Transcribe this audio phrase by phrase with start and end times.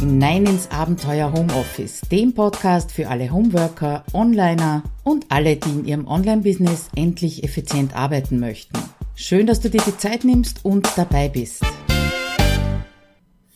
[0.00, 6.06] hinein ins Abenteuer Homeoffice, dem Podcast für alle Homeworker, Onliner und alle, die in ihrem
[6.06, 8.78] Online-Business endlich effizient arbeiten möchten.
[9.14, 11.62] Schön, dass du dir die Zeit nimmst und dabei bist.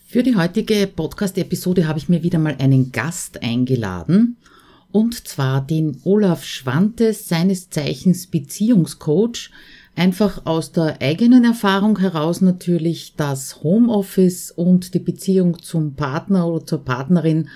[0.05, 4.37] Für die heutige Podcast-Episode habe ich mir wieder mal einen Gast eingeladen,
[4.91, 9.49] und zwar den Olaf Schwantes, seines Zeichens Beziehungscoach,
[9.95, 16.65] Einfach aus der eigenen Erfahrung heraus natürlich, dass Homeoffice und die Beziehung zum Partner oder
[16.65, 17.47] zur Partnerin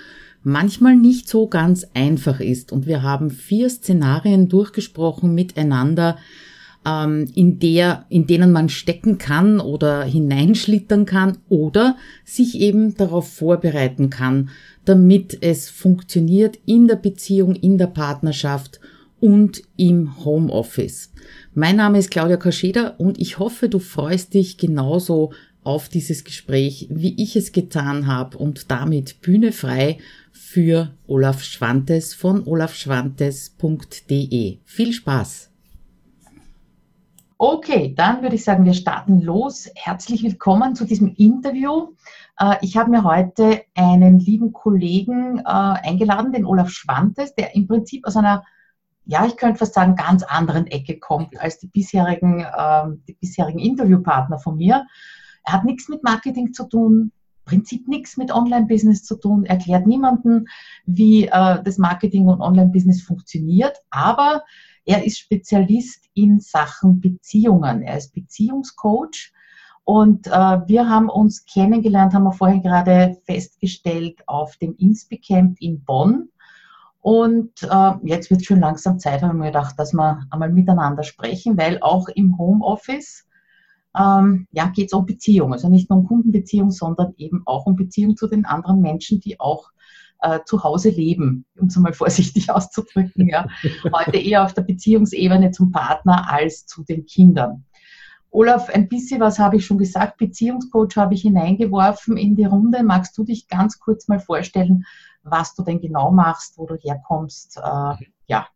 [0.42, 2.72] manchmal nicht so ganz einfach ist.
[2.72, 6.16] Und wir haben vier Szenarien durchgesprochen miteinander,
[6.86, 13.30] ähm, in, der, in denen man stecken kann oder hineinschlittern kann oder sich eben darauf
[13.30, 14.48] vorbereiten kann,
[14.86, 18.80] damit es funktioniert in der Beziehung, in der Partnerschaft
[19.20, 21.12] und im Homeoffice.
[21.52, 25.32] Mein Name ist Claudia Kascheda und ich hoffe, du freust dich genauso
[25.64, 29.98] auf dieses Gespräch, wie ich es getan habe und damit Bühne frei
[30.30, 34.58] für Olaf Schwantes von olafschwantes.de.
[34.64, 35.50] Viel Spaß!
[37.36, 39.68] Okay, dann würde ich sagen, wir starten los.
[39.74, 41.88] Herzlich willkommen zu diesem Interview.
[42.38, 47.66] Äh, ich habe mir heute einen lieben Kollegen äh, eingeladen, den Olaf Schwantes, der im
[47.66, 48.44] Prinzip aus einer
[49.10, 53.58] ja, ich könnte fast sagen, ganz anderen Ecke kommt als die bisherigen, ähm, die bisherigen
[53.58, 54.86] Interviewpartner von mir.
[55.44, 57.10] Er hat nichts mit Marketing zu tun,
[57.44, 60.46] Prinzip nichts mit Online-Business zu tun, erklärt niemanden,
[60.86, 64.44] wie äh, das Marketing und Online-Business funktioniert, aber
[64.84, 67.82] er ist Spezialist in Sachen Beziehungen.
[67.82, 69.32] Er ist Beziehungscoach
[69.82, 75.82] und äh, wir haben uns kennengelernt, haben wir vorhin gerade festgestellt, auf dem Inspi-Camp in
[75.84, 76.28] Bonn.
[77.00, 81.56] Und äh, jetzt wird schon langsam Zeit, haben wir gedacht, dass wir einmal miteinander sprechen,
[81.56, 83.26] weil auch im Homeoffice
[83.98, 85.52] ähm, ja, geht es um Beziehung.
[85.52, 89.40] Also nicht nur um Kundenbeziehung, sondern eben auch um Beziehung zu den anderen Menschen, die
[89.40, 89.70] auch
[90.20, 93.28] äh, zu Hause leben, um es mal vorsichtig auszudrücken.
[93.28, 93.48] Ja.
[93.92, 97.64] Heute eher auf der Beziehungsebene zum Partner als zu den Kindern.
[98.32, 100.18] Olaf, ein bisschen was habe ich schon gesagt.
[100.18, 102.84] Beziehungscoach habe ich hineingeworfen in die Runde.
[102.84, 104.84] Magst du dich ganz kurz mal vorstellen,
[105.30, 107.58] was du denn genau machst, wo du herkommst.
[107.58, 107.94] Äh,
[108.26, 108.48] ja,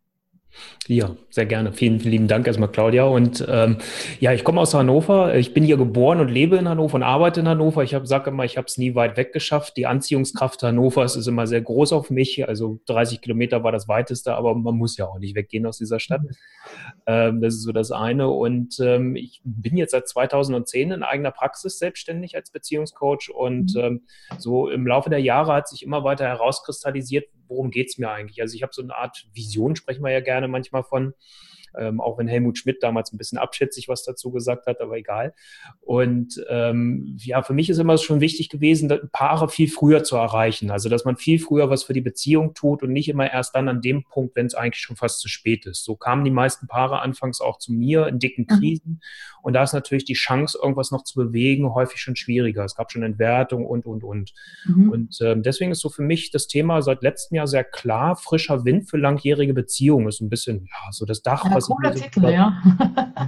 [0.87, 1.73] ja, sehr gerne.
[1.73, 3.05] Vielen, vielen lieben Dank erstmal, Claudia.
[3.05, 3.77] Und ähm,
[4.19, 5.35] ja, ich komme aus Hannover.
[5.35, 7.83] Ich bin hier geboren und lebe in Hannover und arbeite in Hannover.
[7.83, 9.77] Ich sage immer, ich habe es nie weit weg geschafft.
[9.77, 12.47] Die Anziehungskraft Hannovers ist immer sehr groß auf mich.
[12.47, 15.99] Also 30 Kilometer war das weiteste, aber man muss ja auch nicht weggehen aus dieser
[15.99, 16.21] Stadt.
[17.07, 18.29] Ähm, das ist so das eine.
[18.29, 23.31] Und ähm, ich bin jetzt seit 2010 in eigener Praxis selbstständig als Beziehungscoach.
[23.33, 23.81] Und mhm.
[23.81, 24.01] ähm,
[24.37, 28.41] so im Laufe der Jahre hat sich immer weiter herauskristallisiert, worum geht es mir eigentlich?
[28.41, 31.13] Also ich habe so eine Art Vision, sprechen wir ja gerne manchmal von,
[31.77, 35.33] ähm, auch wenn Helmut Schmidt damals ein bisschen abschätzig was dazu gesagt hat, aber egal.
[35.81, 40.71] Und ähm, ja, für mich ist immer schon wichtig gewesen, Paare viel früher zu erreichen.
[40.71, 43.69] Also, dass man viel früher was für die Beziehung tut und nicht immer erst dann
[43.69, 45.83] an dem Punkt, wenn es eigentlich schon fast zu spät ist.
[45.83, 48.59] So kamen die meisten Paare anfangs auch zu mir in dicken mhm.
[48.59, 49.01] Krisen.
[49.41, 52.63] Und da ist natürlich die Chance, irgendwas noch zu bewegen, häufig schon schwieriger.
[52.65, 54.33] Es gab schon Entwertung und, und, und.
[54.65, 54.89] Mhm.
[54.89, 58.15] Und ähm, deswegen ist so für mich das Thema seit letztem Jahr sehr klar.
[58.15, 61.93] Frischer Wind für langjährige Beziehungen ist ein bisschen, ja, so das Dach, was ich mir
[61.93, 62.61] Titel, drüber, ja.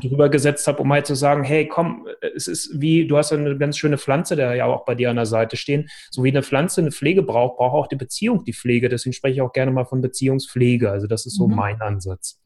[0.01, 3.37] drüber gesetzt habe, um halt zu sagen, hey, komm, es ist wie, du hast ja
[3.37, 5.89] eine ganz schöne Pflanze, der ja auch bei dir an der Seite stehen.
[6.11, 8.89] So wie eine Pflanze eine Pflege braucht, braucht auch die Beziehung die Pflege.
[8.89, 10.89] Deswegen spreche ich auch gerne mal von Beziehungspflege.
[10.91, 11.55] Also das ist so mhm.
[11.55, 12.39] mein Ansatz.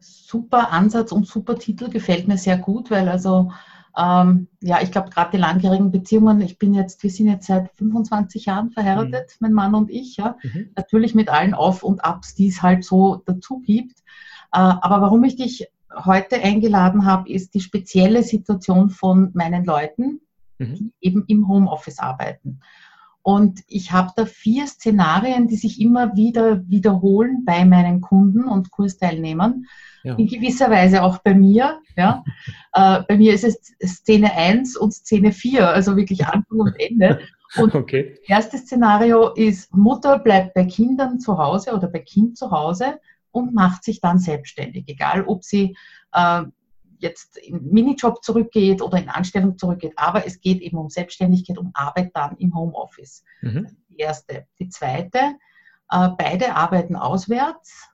[0.00, 3.50] Super Ansatz und super Titel, gefällt mir sehr gut, weil also
[3.98, 7.70] ähm, ja, ich glaube, gerade die langjährigen Beziehungen, ich bin jetzt, wir sind jetzt seit
[7.74, 9.36] 25 Jahren verheiratet, mhm.
[9.40, 10.36] mein Mann und ich, ja.
[10.42, 10.70] Mhm.
[10.76, 13.98] Natürlich mit allen Auf und Abs, die es halt so dazu gibt.
[14.52, 20.20] Äh, aber warum ich dich heute eingeladen habe, ist die spezielle Situation von meinen Leuten,
[20.58, 20.74] mhm.
[20.74, 22.60] die eben im Homeoffice arbeiten.
[23.22, 28.70] Und ich habe da vier Szenarien, die sich immer wieder wiederholen bei meinen Kunden und
[28.70, 29.66] Kursteilnehmern.
[30.02, 30.14] Ja.
[30.14, 31.80] In gewisser Weise auch bei mir.
[31.96, 32.24] Ja.
[32.72, 37.20] äh, bei mir ist es Szene 1 und Szene 4, also wirklich Anfang und Ende.
[37.56, 38.14] Und okay.
[38.20, 42.98] das erste Szenario ist, Mutter bleibt bei Kindern zu Hause oder bei Kind zu Hause
[43.30, 45.76] und macht sich dann selbstständig, egal ob sie
[46.12, 46.42] äh,
[46.98, 49.92] jetzt in Minijob zurückgeht oder in Anstellung zurückgeht.
[49.96, 53.24] Aber es geht eben um Selbstständigkeit, um Arbeit dann im Homeoffice.
[53.42, 53.68] Mhm.
[53.88, 54.46] die erste.
[54.58, 55.18] Die zweite,
[55.90, 57.88] äh, beide arbeiten auswärts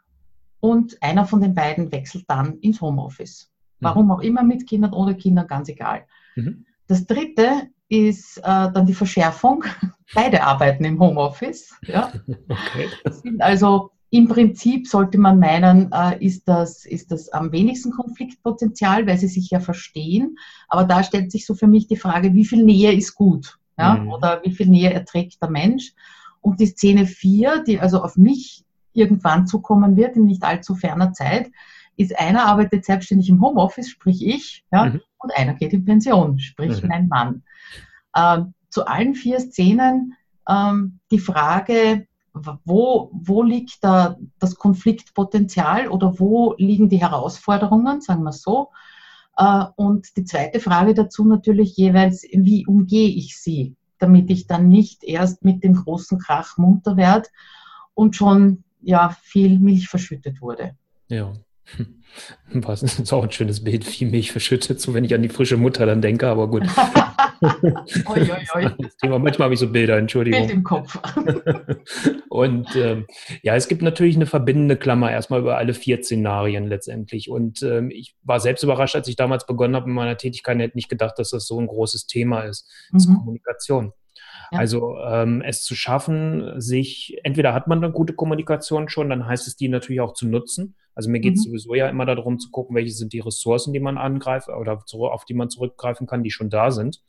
[0.60, 3.50] und einer von den beiden wechselt dann ins Homeoffice.
[3.80, 3.84] Mhm.
[3.84, 6.06] Warum auch immer, mit Kindern oder Kindern, ganz egal.
[6.36, 6.66] Mhm.
[6.86, 9.64] Das dritte ist äh, dann die Verschärfung.
[10.14, 11.74] Beide arbeiten im Homeoffice.
[11.82, 12.12] Ja.
[12.48, 12.88] Okay.
[13.10, 19.06] Sind also im Prinzip sollte man meinen, äh, ist, das, ist das am wenigsten Konfliktpotenzial,
[19.06, 20.36] weil sie sich ja verstehen.
[20.68, 23.58] Aber da stellt sich so für mich die Frage, wie viel Nähe ist gut?
[23.78, 24.08] ja, mhm.
[24.10, 25.92] oder wie viel Nähe erträgt der Mensch.
[26.40, 31.12] Und die Szene 4, die also auf mich irgendwann zukommen wird, in nicht allzu ferner
[31.12, 31.50] Zeit,
[31.96, 35.00] ist einer arbeitet selbstständig im Homeoffice, sprich ich, ja, mhm.
[35.18, 36.88] und einer geht in Pension, sprich mhm.
[36.88, 37.42] mein Mann.
[38.16, 40.14] Ähm, zu allen vier Szenen
[40.48, 42.06] ähm, die Frage,
[42.64, 48.70] wo, wo liegt da das Konfliktpotenzial oder wo liegen die Herausforderungen, sagen wir so.
[49.36, 54.68] Äh, und die zweite Frage dazu natürlich jeweils, wie umgehe ich sie, damit ich dann
[54.68, 57.28] nicht erst mit dem großen Krach munter werde
[57.94, 60.76] und schon ja, viel Milch verschüttet wurde.
[61.08, 61.32] Ja.
[62.52, 65.56] Das ist auch ein schönes Bild, wie Milch verschüttet, so wenn ich an die frische
[65.56, 66.62] Mutter dann denke, aber gut.
[67.42, 68.70] oi, oi, oi.
[68.78, 70.42] Das Thema, manchmal habe ich so Bilder, Entschuldigung.
[70.42, 70.96] Bild im Kopf.
[72.28, 73.06] Und ähm,
[73.42, 77.28] ja, es gibt natürlich eine verbindende Klammer erstmal über alle vier Szenarien letztendlich.
[77.28, 80.76] Und ähm, ich war selbst überrascht, als ich damals begonnen habe mit meiner Tätigkeit, hätte
[80.76, 82.70] nicht gedacht, dass das so ein großes Thema ist.
[82.92, 83.12] Das mhm.
[83.12, 83.92] ist Kommunikation.
[84.50, 84.58] Ja.
[84.58, 89.46] Also ähm, es zu schaffen, sich, entweder hat man eine gute Kommunikation schon, dann heißt
[89.46, 90.76] es, die natürlich auch zu nutzen.
[90.94, 91.50] Also mir geht es mhm.
[91.50, 95.24] sowieso ja immer darum zu gucken, welche sind die Ressourcen, die man angreift oder auf
[95.24, 97.02] die man zurückgreifen kann, die schon da sind.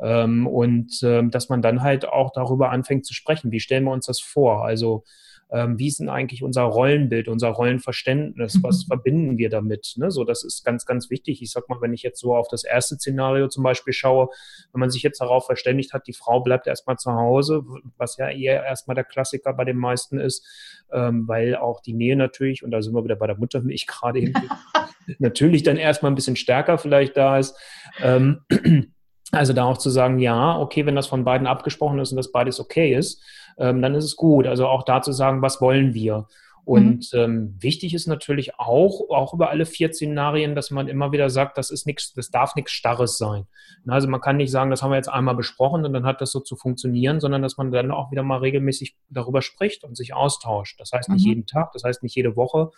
[0.00, 3.52] Ähm, und ähm, dass man dann halt auch darüber anfängt zu sprechen.
[3.52, 4.64] Wie stellen wir uns das vor?
[4.64, 5.04] Also
[5.52, 8.86] ähm, wie ist denn eigentlich unser Rollenbild, unser Rollenverständnis, was mhm.
[8.88, 9.92] verbinden wir damit?
[9.96, 10.10] Ne?
[10.10, 11.42] So, das ist ganz, ganz wichtig.
[11.42, 14.28] Ich sag mal, wenn ich jetzt so auf das erste Szenario zum Beispiel schaue,
[14.72, 17.64] wenn man sich jetzt darauf verständigt hat, die Frau bleibt erstmal zu Hause,
[17.98, 20.46] was ja eher erstmal der Klassiker bei den meisten ist,
[20.90, 24.20] ähm, weil auch die Nähe natürlich, und da sind wir wieder bei der Muttermilch gerade
[24.20, 24.32] eben,
[25.18, 27.58] natürlich dann erstmal ein bisschen stärker vielleicht da ist.
[28.00, 28.40] Ähm,
[29.32, 32.32] also da auch zu sagen, ja, okay, wenn das von beiden abgesprochen ist und das
[32.32, 33.22] beides okay ist,
[33.58, 34.46] ähm, dann ist es gut.
[34.46, 36.26] Also auch da zu sagen, was wollen wir?
[36.64, 37.18] Und mhm.
[37.18, 41.58] ähm, wichtig ist natürlich auch, auch über alle vier Szenarien, dass man immer wieder sagt,
[41.58, 43.46] das ist nichts, das darf nichts Starres sein.
[43.88, 46.30] Also man kann nicht sagen, das haben wir jetzt einmal besprochen und dann hat das
[46.30, 50.14] so zu funktionieren, sondern dass man dann auch wieder mal regelmäßig darüber spricht und sich
[50.14, 50.78] austauscht.
[50.78, 51.30] Das heißt nicht mhm.
[51.30, 52.70] jeden Tag, das heißt nicht jede Woche,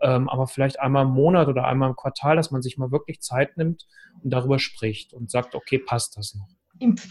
[0.00, 3.20] ähm, aber vielleicht einmal im Monat oder einmal im Quartal, dass man sich mal wirklich
[3.20, 3.86] Zeit nimmt
[4.22, 6.48] und darüber spricht und sagt, okay, passt das noch?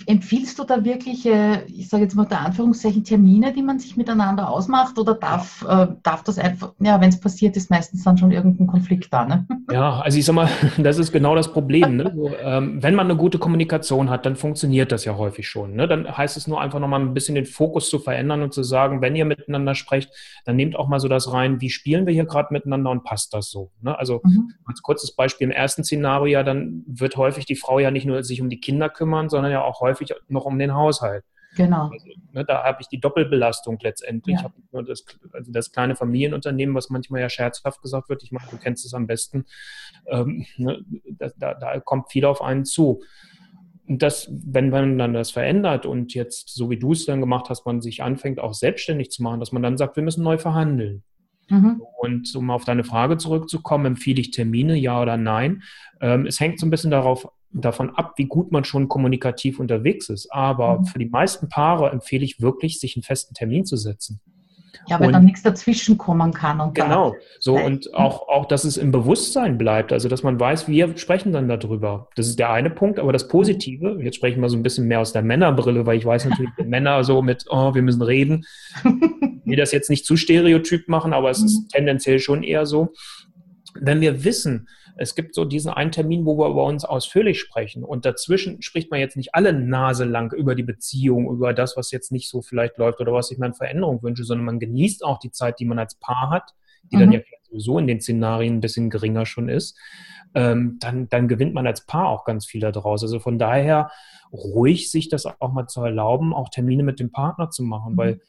[0.05, 4.49] Empfiehlst du da wirklich, ich sage jetzt mal unter Anführungszeichen, Termine, die man sich miteinander
[4.49, 8.31] ausmacht oder darf, äh, darf das einfach, ja, wenn es passiert, ist meistens dann schon
[8.31, 9.47] irgendein Konflikt da, ne?
[9.71, 10.47] Ja, also ich sag mal,
[10.77, 11.97] das ist genau das Problem.
[11.97, 12.11] Ne?
[12.15, 15.75] So, ähm, wenn man eine gute Kommunikation hat, dann funktioniert das ja häufig schon.
[15.75, 15.87] Ne?
[15.87, 19.01] Dann heißt es nur einfach nochmal ein bisschen den Fokus zu verändern und zu sagen,
[19.01, 20.11] wenn ihr miteinander sprecht,
[20.45, 23.33] dann nehmt auch mal so das rein, wie spielen wir hier gerade miteinander und passt
[23.33, 23.71] das so?
[23.81, 23.97] Ne?
[23.97, 24.51] Also mhm.
[24.65, 28.23] als kurzes Beispiel im ersten Szenario, ja, dann wird häufig die Frau ja nicht nur
[28.23, 31.23] sich um die Kinder kümmern, sondern ja auch häufig noch um den Haushalt.
[31.55, 31.89] Genau.
[31.89, 34.35] Also, ne, da habe ich die Doppelbelastung letztendlich.
[34.35, 34.51] Ja.
[34.69, 38.23] Ich habe das, also das kleine Familienunternehmen, was manchmal ja scherzhaft gesagt wird.
[38.23, 39.45] Ich meine, du kennst es am besten.
[40.07, 40.83] Ähm, ne,
[41.17, 43.01] da, da, da, kommt viel auf einen zu.
[43.87, 47.49] Und das, wenn man dann das verändert und jetzt, so wie du es dann gemacht
[47.49, 50.37] hast, man sich anfängt, auch selbstständig zu machen, dass man dann sagt, wir müssen neu
[50.37, 51.03] verhandeln.
[51.49, 51.81] Mhm.
[51.99, 55.61] Und um auf deine Frage zurückzukommen, empfehle ich Termine, ja oder nein?
[56.01, 57.29] Ähm, es hängt so ein bisschen darauf
[57.61, 60.31] davon ab, wie gut man schon kommunikativ unterwegs ist.
[60.31, 60.85] Aber mhm.
[60.85, 64.19] für die meisten Paare empfehle ich wirklich, sich einen festen Termin zu setzen.
[64.87, 66.59] Ja, weil und, dann nichts dazwischen kommen kann.
[66.59, 70.67] Und genau, so und auch, auch, dass es im Bewusstsein bleibt, also dass man weiß,
[70.67, 72.09] wir sprechen dann darüber.
[72.15, 74.99] Das ist der eine Punkt, aber das Positive, jetzt sprechen wir so ein bisschen mehr
[74.99, 78.45] aus der Männerbrille, weil ich weiß natürlich, Männer so mit, oh, wir müssen reden,
[79.43, 81.67] wir das jetzt nicht zu stereotyp machen, aber es ist mhm.
[81.69, 82.93] tendenziell schon eher so.
[83.73, 87.83] Wenn wir wissen, es gibt so diesen einen Termin, wo wir über uns ausführlich sprechen.
[87.83, 91.91] Und dazwischen spricht man jetzt nicht alle Nase lang über die Beziehung, über das, was
[91.91, 95.03] jetzt nicht so vielleicht läuft oder was ich mir an Veränderung wünsche, sondern man genießt
[95.03, 96.53] auch die Zeit, die man als Paar hat,
[96.91, 96.99] die mhm.
[97.01, 99.77] dann ja sowieso in den Szenarien ein bisschen geringer schon ist.
[100.33, 103.03] Ähm, dann, dann gewinnt man als Paar auch ganz viel daraus.
[103.03, 103.91] Also von daher
[104.31, 107.97] ruhig sich das auch mal zu erlauben, auch Termine mit dem Partner zu machen, mhm.
[107.97, 108.21] weil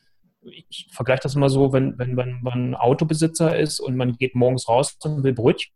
[0.43, 4.69] ich vergleiche das immer so, wenn, wenn, wenn man Autobesitzer ist und man geht morgens
[4.69, 5.75] raus und will Brötchen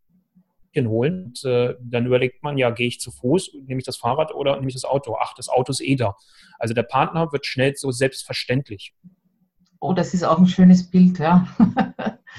[0.89, 1.27] holen.
[1.27, 4.57] Und, äh, dann überlegt man, ja, gehe ich zu Fuß, nehme ich das Fahrrad oder
[4.57, 5.17] nehme ich das Auto?
[5.21, 6.17] Ach, das Auto ist eh da.
[6.59, 8.95] Also der Partner wird schnell so selbstverständlich.
[9.81, 11.47] Oh, das ist auch ein schönes Bild, ja.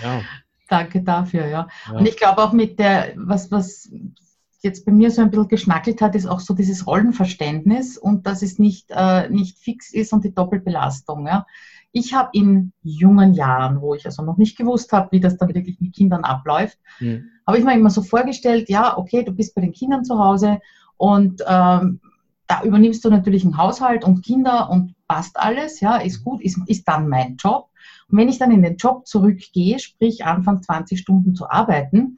[0.02, 0.22] ja.
[0.68, 1.68] Danke dafür, ja.
[1.88, 1.98] ja.
[1.98, 3.92] Und ich glaube auch mit der, was, was
[4.62, 8.42] jetzt bei mir so ein bisschen geschnackelt hat, ist auch so dieses Rollenverständnis und dass
[8.42, 11.28] es nicht, äh, nicht fix ist und die Doppelbelastung.
[11.28, 11.46] Ja.
[11.92, 15.54] Ich habe in jungen Jahren, wo ich also noch nicht gewusst habe, wie das dann
[15.54, 17.26] wirklich mit Kindern abläuft, mhm.
[17.46, 20.60] habe ich mir immer so vorgestellt, ja, okay, du bist bei den Kindern zu Hause
[20.98, 22.00] und ähm,
[22.48, 26.60] da übernimmst du natürlich einen Haushalt und Kinder und passt alles, ja, ist gut, ist,
[26.68, 27.70] ist dann mein Job.
[28.10, 32.18] Und wenn ich dann in den Job zurückgehe, sprich anfange 20 Stunden zu arbeiten,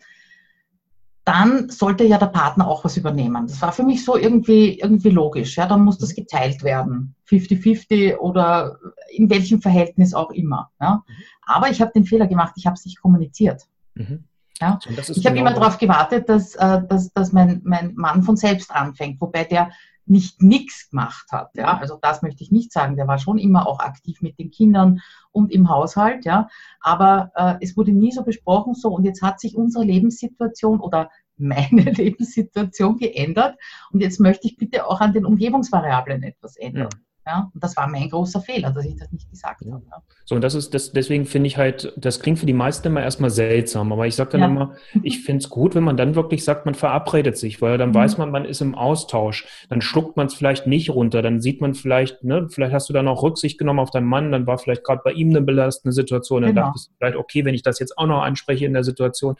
[1.25, 3.47] dann sollte ja der Partner auch was übernehmen.
[3.47, 5.55] Das war für mich so irgendwie, irgendwie logisch.
[5.55, 6.15] Ja, dann muss das mhm.
[6.15, 7.15] geteilt werden.
[7.29, 8.77] 50-50 oder
[9.09, 10.71] in welchem Verhältnis auch immer.
[10.81, 11.03] Ja.
[11.07, 11.13] Mhm.
[11.45, 13.63] Aber ich habe den Fehler gemacht, ich habe es nicht kommuniziert.
[13.95, 14.25] Mhm.
[14.59, 14.79] Ja.
[14.85, 18.71] ich habe genau immer darauf gewartet, dass, äh, dass, dass mein, mein Mann von selbst
[18.71, 19.71] anfängt, wobei der
[20.05, 21.51] nicht nichts gemacht hat.
[21.55, 22.95] Ja, also das möchte ich nicht sagen.
[22.95, 24.99] Der war schon immer auch aktiv mit den Kindern
[25.31, 26.25] und im Haushalt.
[26.25, 26.49] Ja,
[26.81, 28.73] aber äh, es wurde nie so besprochen.
[28.73, 33.57] So und jetzt hat sich unsere Lebenssituation oder meine Lebenssituation geändert
[33.91, 36.89] und jetzt möchte ich bitte auch an den Umgebungsvariablen etwas ändern.
[36.91, 36.99] Ja.
[37.25, 39.73] Ja, und das war mein großer Fehler, dass ich das nicht gesagt ja.
[39.73, 39.83] habe.
[39.89, 40.03] Ja.
[40.25, 43.01] So, und das ist, das, deswegen finde ich halt, das klingt für die meisten immer
[43.01, 44.47] erstmal seltsam, aber ich sage dann ja.
[44.47, 47.89] immer, ich finde es gut, wenn man dann wirklich sagt, man verabredet sich, weil dann
[47.89, 47.95] mhm.
[47.95, 49.47] weiß man, man ist im Austausch.
[49.69, 52.93] Dann schluckt man es vielleicht nicht runter, dann sieht man vielleicht, ne, vielleicht hast du
[52.93, 55.93] dann auch Rücksicht genommen auf deinen Mann, dann war vielleicht gerade bei ihm eine belastende
[55.93, 56.67] Situation, dann genau.
[56.67, 59.35] dachtest du vielleicht, okay, wenn ich das jetzt auch noch anspreche in der Situation,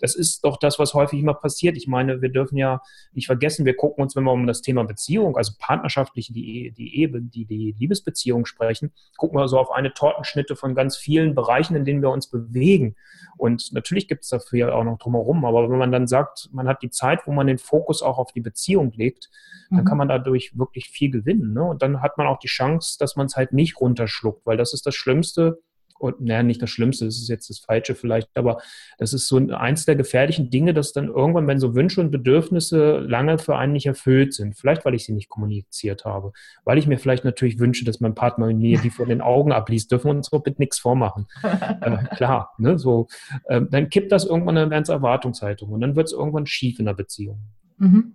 [0.00, 1.76] das ist doch das, was häufig immer passiert.
[1.76, 2.80] Ich meine, wir dürfen ja
[3.12, 7.00] nicht vergessen, wir gucken uns, wenn wir um das Thema Beziehung, also partnerschaftliche, die, die
[7.00, 11.76] Ehe, die, die Liebesbeziehung sprechen, gucken wir so auf eine Tortenschnitte von ganz vielen Bereichen,
[11.76, 12.96] in denen wir uns bewegen.
[13.36, 15.44] Und natürlich gibt es dafür auch noch drumherum.
[15.44, 18.32] Aber wenn man dann sagt, man hat die Zeit, wo man den Fokus auch auf
[18.32, 19.30] die Beziehung legt,
[19.70, 19.84] dann mhm.
[19.84, 21.52] kann man dadurch wirklich viel gewinnen.
[21.52, 21.62] Ne?
[21.62, 24.72] Und dann hat man auch die Chance, dass man es halt nicht runterschluckt, weil das
[24.72, 25.60] ist das Schlimmste,
[25.98, 28.58] und naja, nicht das Schlimmste, das ist jetzt das Falsche vielleicht, aber
[28.98, 32.98] das ist so eins der gefährlichen Dinge, dass dann irgendwann, wenn so Wünsche und Bedürfnisse
[32.98, 36.32] lange für einen nicht erfüllt sind, vielleicht weil ich sie nicht kommuniziert habe,
[36.64, 39.90] weil ich mir vielleicht natürlich wünsche, dass mein Partner mir die vor den Augen abliest,
[39.92, 41.26] dürfen wir uns so bitte nichts vormachen.
[41.42, 43.08] äh, klar, ne, so,
[43.44, 46.86] äh, dann kippt das irgendwann eine ganze Erwartungshaltung und dann wird es irgendwann schief in
[46.86, 47.40] der Beziehung.
[47.78, 48.12] Mhm.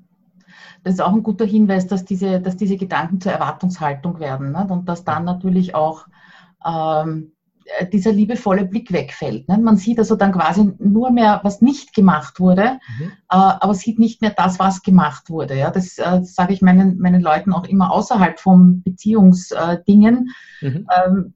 [0.84, 4.68] Das ist auch ein guter Hinweis, dass diese, dass diese Gedanken zur Erwartungshaltung werden ne?
[4.70, 6.08] und dass dann natürlich auch
[6.66, 7.40] ähm, äh,
[7.91, 9.48] dieser liebevolle Blick wegfällt.
[9.48, 9.58] Ne?
[9.58, 13.06] Man sieht also dann quasi nur mehr, was nicht gemacht wurde, mhm.
[13.06, 15.58] äh, aber sieht nicht mehr das, was gemacht wurde.
[15.58, 15.72] Ja?
[15.72, 20.30] Das, äh, das sage ich meinen, meinen Leuten auch immer außerhalb von Beziehungsdingen.
[20.62, 20.88] Mhm.
[21.06, 21.34] Ähm,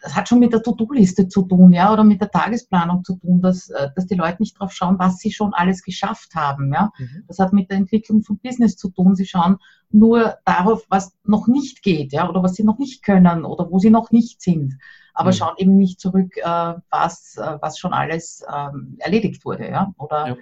[0.00, 3.40] das hat schon mit der To-Do-Liste zu tun, ja, oder mit der Tagesplanung zu tun,
[3.40, 6.90] dass, äh, dass die Leute nicht drauf schauen, was sie schon alles geschafft haben, ja.
[6.98, 7.24] Mhm.
[7.26, 9.16] Das hat mit der Entwicklung von Business zu tun.
[9.16, 9.56] Sie schauen
[9.90, 13.78] nur darauf, was noch nicht geht, ja, oder was sie noch nicht können oder wo
[13.78, 14.78] sie noch nicht sind
[15.18, 15.34] aber mhm.
[15.34, 20.28] schauen eben nicht zurück, äh, was, äh, was schon alles ähm, erledigt wurde, ja, oder
[20.28, 20.36] ja.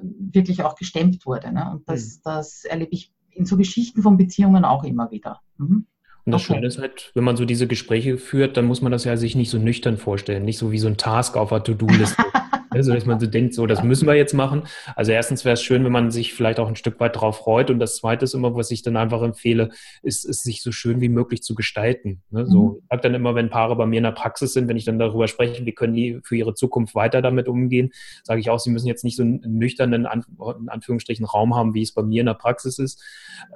[0.00, 1.52] wirklich auch gestemmt wurde.
[1.52, 1.72] Ne?
[1.72, 2.20] Und das, mhm.
[2.22, 5.40] das erlebe ich in so Geschichten von Beziehungen auch immer wieder.
[5.58, 5.86] Mhm.
[6.24, 6.54] Und das okay.
[6.54, 9.34] Schöne ist halt, wenn man so diese Gespräche führt, dann muss man das ja sich
[9.34, 12.24] nicht so nüchtern vorstellen, nicht so wie so ein Task auf der To-Do-Liste.
[12.74, 14.62] Also, dass man so denkt, so, das müssen wir jetzt machen.
[14.96, 17.70] Also erstens wäre es schön, wenn man sich vielleicht auch ein Stück weit drauf freut.
[17.70, 19.70] Und das zweite ist immer, was ich dann einfach empfehle,
[20.02, 22.22] ist, ist sich so schön wie möglich zu gestalten.
[22.30, 22.46] Ne?
[22.46, 22.76] So, mhm.
[22.78, 24.98] ich sage dann immer, wenn Paare bei mir in der Praxis sind, wenn ich dann
[24.98, 27.90] darüber spreche, wie können die für ihre Zukunft weiter damit umgehen,
[28.24, 31.82] sage ich auch, sie müssen jetzt nicht so einen nüchternen, in Anführungsstrichen, Raum haben, wie
[31.82, 33.02] es bei mir in der Praxis ist,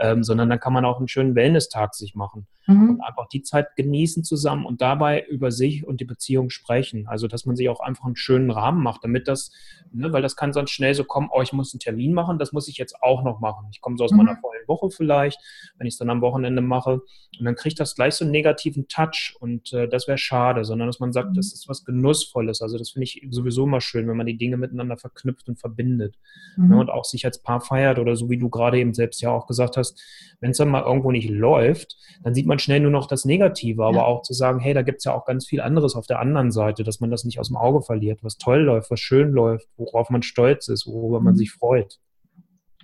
[0.00, 2.46] ähm, sondern dann kann man auch einen schönen Wellness-Tag sich machen.
[2.66, 2.90] Mhm.
[2.90, 7.06] Und einfach die Zeit genießen zusammen und dabei über sich und die Beziehung sprechen.
[7.06, 9.50] Also, dass man sich auch einfach einen schönen Rahmen macht, damit das,
[9.92, 12.52] ne, weil das kann sonst schnell so kommen, oh, ich muss einen Termin machen, das
[12.52, 13.68] muss ich jetzt auch noch machen.
[13.72, 14.18] Ich komme so aus mhm.
[14.18, 14.36] meiner
[14.68, 15.38] Woche vielleicht,
[15.78, 17.00] wenn ich es dann am Wochenende mache.
[17.38, 20.88] Und dann kriegt das gleich so einen negativen Touch und äh, das wäre schade, sondern
[20.88, 21.34] dass man sagt, mhm.
[21.34, 22.62] das ist was Genussvolles.
[22.62, 26.16] Also das finde ich sowieso immer schön, wenn man die Dinge miteinander verknüpft und verbindet.
[26.56, 26.68] Mhm.
[26.68, 29.30] Ne, und auch sich als Paar feiert oder so wie du gerade eben selbst ja
[29.30, 30.00] auch gesagt hast,
[30.40, 33.84] wenn es dann mal irgendwo nicht läuft, dann sieht man schnell nur noch das Negative,
[33.84, 34.04] aber ja.
[34.04, 36.50] auch zu sagen, hey, da gibt es ja auch ganz viel anderes auf der anderen
[36.50, 39.68] Seite, dass man das nicht aus dem Auge verliert, was toll läuft, was schön läuft,
[39.76, 41.38] worauf man stolz ist, worüber man mhm.
[41.38, 41.98] sich freut.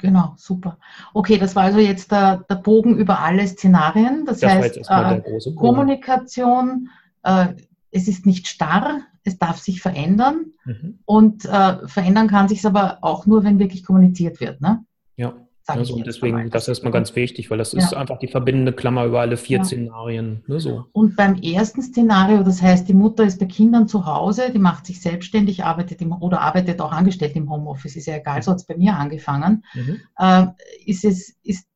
[0.03, 0.79] Genau, super.
[1.15, 4.27] Okay, das war also jetzt der, der Bogen über alle Szenarien.
[4.27, 6.89] Das, das heißt, äh, Kommunikation,
[7.23, 7.55] äh,
[7.93, 10.99] es ist nicht starr, es darf sich verändern mhm.
[11.05, 14.61] und äh, verändern kann sich es aber auch nur, wenn wirklich kommuniziert wird.
[14.61, 14.85] Ne?
[15.15, 15.35] Ja.
[15.67, 17.79] Also und deswegen, das ist erstmal ganz wichtig, weil das ja.
[17.79, 19.65] ist einfach die verbindende Klammer über alle vier ja.
[19.65, 20.43] Szenarien.
[20.47, 20.87] Ne, so.
[20.93, 24.87] Und beim ersten Szenario, das heißt, die Mutter ist bei Kindern zu Hause, die macht
[24.87, 28.59] sich selbstständig, arbeitet im, oder arbeitet auch angestellt im Homeoffice, ist ja egal, so hat
[28.59, 30.01] es bei mir angefangen, mhm.
[30.19, 30.47] äh,
[30.85, 31.67] ist, es, ist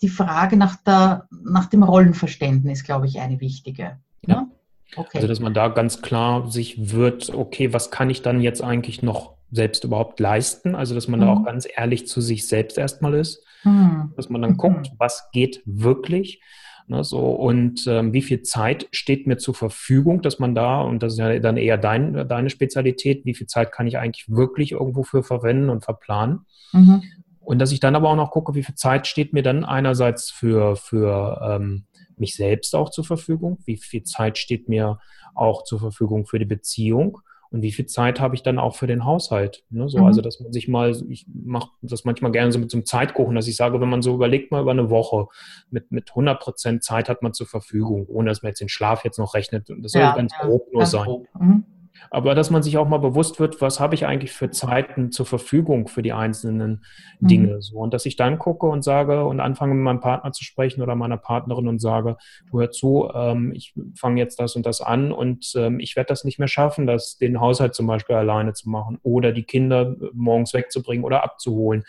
[0.00, 3.98] die Frage nach, der, nach dem Rollenverständnis, glaube ich, eine wichtige.
[4.26, 4.42] Ja.
[4.42, 4.50] Ne?
[4.96, 5.18] Okay.
[5.18, 9.02] Also, dass man da ganz klar sich wird, okay, was kann ich dann jetzt eigentlich
[9.02, 10.74] noch selbst überhaupt leisten.
[10.74, 11.24] Also, dass man mhm.
[11.24, 11.44] da auch mhm.
[11.44, 13.44] ganz ehrlich zu sich selbst erstmal ist.
[13.64, 14.12] Mhm.
[14.16, 14.56] Dass man dann mhm.
[14.58, 16.40] guckt, was geht wirklich.
[16.86, 21.02] Ne, so, und ähm, wie viel Zeit steht mir zur Verfügung, dass man da, und
[21.02, 24.72] das ist ja dann eher dein, deine Spezialität, wie viel Zeit kann ich eigentlich wirklich
[24.72, 26.40] irgendwo für verwenden und verplanen.
[26.72, 27.02] Mhm.
[27.40, 30.30] Und dass ich dann aber auch noch gucke, wie viel Zeit steht mir dann einerseits
[30.30, 34.98] für, für ähm, mich selbst auch zur Verfügung, wie viel Zeit steht mir
[35.34, 37.18] auch zur Verfügung für die Beziehung
[37.54, 39.62] und wie viel Zeit habe ich dann auch für den Haushalt.
[39.70, 39.88] Ne?
[39.88, 40.06] So, mhm.
[40.06, 43.36] Also, dass man sich mal, ich mache das manchmal gerne so mit so einem Zeitkochen,
[43.36, 45.28] dass ich sage, wenn man so überlegt mal über eine Woche,
[45.70, 49.04] mit, mit 100 Prozent Zeit hat man zur Verfügung, ohne dass man jetzt den Schlaf
[49.04, 49.68] jetzt noch rechnet.
[49.68, 51.04] Das soll ja, ganz ja, grob nur sein.
[51.04, 51.28] Grob.
[51.38, 51.64] Mhm
[52.10, 55.26] aber dass man sich auch mal bewusst wird, was habe ich eigentlich für Zeiten zur
[55.26, 56.84] Verfügung für die einzelnen
[57.20, 57.28] mhm.
[57.28, 57.62] Dinge.
[57.62, 57.78] So.
[57.78, 60.94] Und dass ich dann gucke und sage und anfange mit meinem Partner zu sprechen oder
[60.94, 62.16] meiner Partnerin und sage,
[62.50, 66.08] du hör zu, ähm, ich fange jetzt das und das an und ähm, ich werde
[66.08, 69.96] das nicht mehr schaffen, das, den Haushalt zum Beispiel alleine zu machen oder die Kinder
[70.12, 71.84] morgens wegzubringen oder abzuholen.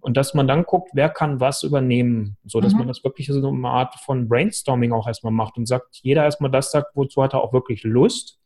[0.00, 2.80] Und dass man dann guckt, wer kann was übernehmen, so dass mhm.
[2.80, 6.50] man das wirklich so eine Art von Brainstorming auch erstmal macht und sagt, jeder erstmal
[6.50, 8.38] das sagt, wozu hat er auch wirklich Lust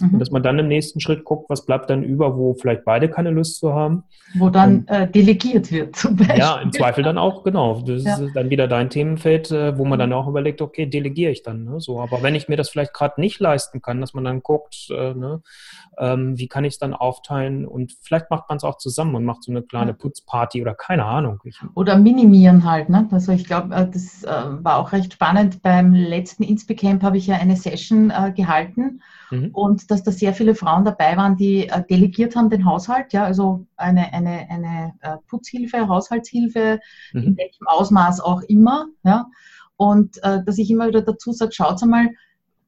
[0.00, 0.14] Mhm.
[0.14, 3.08] Und dass man dann im nächsten Schritt guckt, was bleibt dann über, wo vielleicht beide
[3.08, 4.04] keine Lust zu haben.
[4.34, 6.38] Wo dann und, äh, delegiert wird zum Beispiel.
[6.38, 7.80] Ja, im Zweifel dann auch, genau.
[7.80, 8.16] Das ja.
[8.16, 11.64] ist dann wieder dein Themenfeld, äh, wo man dann auch überlegt, okay, delegiere ich dann.
[11.64, 11.80] Ne?
[11.80, 14.88] So, aber wenn ich mir das vielleicht gerade nicht leisten kann, dass man dann guckt,
[14.90, 15.42] äh, ne,
[15.98, 19.24] ähm, wie kann ich es dann aufteilen und vielleicht macht man es auch zusammen und
[19.24, 21.40] macht so eine kleine Putzparty oder keine Ahnung.
[21.74, 22.88] Oder minimieren halt.
[22.88, 23.08] Ne?
[23.10, 25.62] Also ich glaube, äh, das äh, war auch recht spannend.
[25.62, 29.00] Beim letzten Inspicamp habe ich ja eine Session äh, gehalten
[29.30, 29.50] Mhm.
[29.52, 33.24] Und dass da sehr viele Frauen dabei waren, die äh, delegiert haben den Haushalt, ja,
[33.24, 36.80] also eine, eine, eine äh, Putzhilfe, Haushaltshilfe,
[37.12, 37.22] mhm.
[37.22, 39.26] in welchem Ausmaß auch immer, ja.
[39.76, 42.08] Und äh, dass ich immer wieder dazu sage, schaut einmal,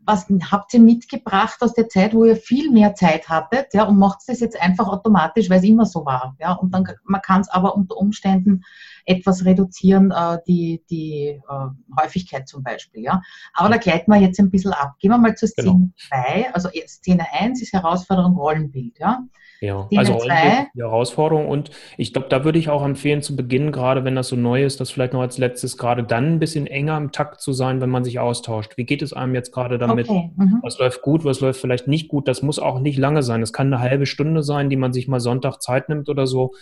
[0.04, 3.99] was habt ihr mitgebracht aus der Zeit, wo ihr viel mehr Zeit hattet, ja, und
[3.99, 7.42] macht das jetzt einfach automatisch, weil es immer so war, ja, und dann man kann
[7.42, 8.62] es aber unter Umständen
[9.04, 13.23] etwas reduzieren, äh, die, die äh, Häufigkeit zum Beispiel, ja.
[13.54, 14.95] Aber da gleiten wir jetzt ein bisschen ab.
[14.99, 16.49] Gehen wir mal zur Szene 2, genau.
[16.54, 19.23] also Szene 1 ist Herausforderung Rollenbild, ja.
[19.61, 20.19] Ja, Szene also
[20.75, 24.29] die Herausforderung und ich glaube, da würde ich auch empfehlen zu Beginn, gerade wenn das
[24.29, 27.43] so neu ist, das vielleicht noch als letztes, gerade dann ein bisschen enger im Takt
[27.43, 28.79] zu sein, wenn man sich austauscht.
[28.79, 30.09] Wie geht es einem jetzt gerade damit?
[30.09, 30.31] Okay.
[30.35, 30.61] Mhm.
[30.62, 32.26] Was läuft gut, was läuft vielleicht nicht gut?
[32.26, 33.43] Das muss auch nicht lange sein.
[33.43, 36.52] Es kann eine halbe Stunde sein, die man sich mal Sonntag Zeit nimmt oder so,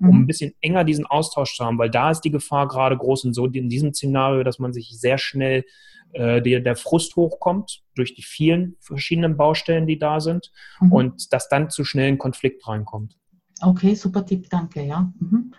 [0.00, 0.22] um mhm.
[0.22, 3.34] ein bisschen enger diesen Austausch zu haben, weil da ist die Gefahr gerade groß und
[3.34, 5.64] so in diesem Szenario, dass man sich sehr schnell
[6.12, 10.92] äh, der, der Frust hochkommt durch die vielen verschiedenen Baustellen, die da sind mhm.
[10.92, 13.16] und dass dann zu schnell ein Konflikt reinkommt.
[13.60, 15.12] Okay, super Tipp, danke, ja.
[15.18, 15.54] Mhm.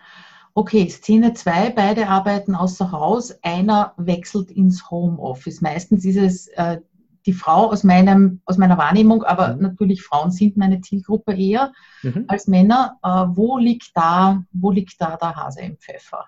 [0.54, 5.60] Okay, Szene 2, beide arbeiten außer Haus, einer wechselt ins Homeoffice.
[5.60, 6.80] Meistens ist es äh,
[7.26, 9.62] die Frau aus, meinem, aus meiner Wahrnehmung, aber mhm.
[9.62, 12.24] natürlich Frauen sind meine Zielgruppe eher mhm.
[12.26, 12.98] als Männer.
[13.02, 16.24] Äh, wo, liegt da, wo liegt da der Hase im Pfeffer?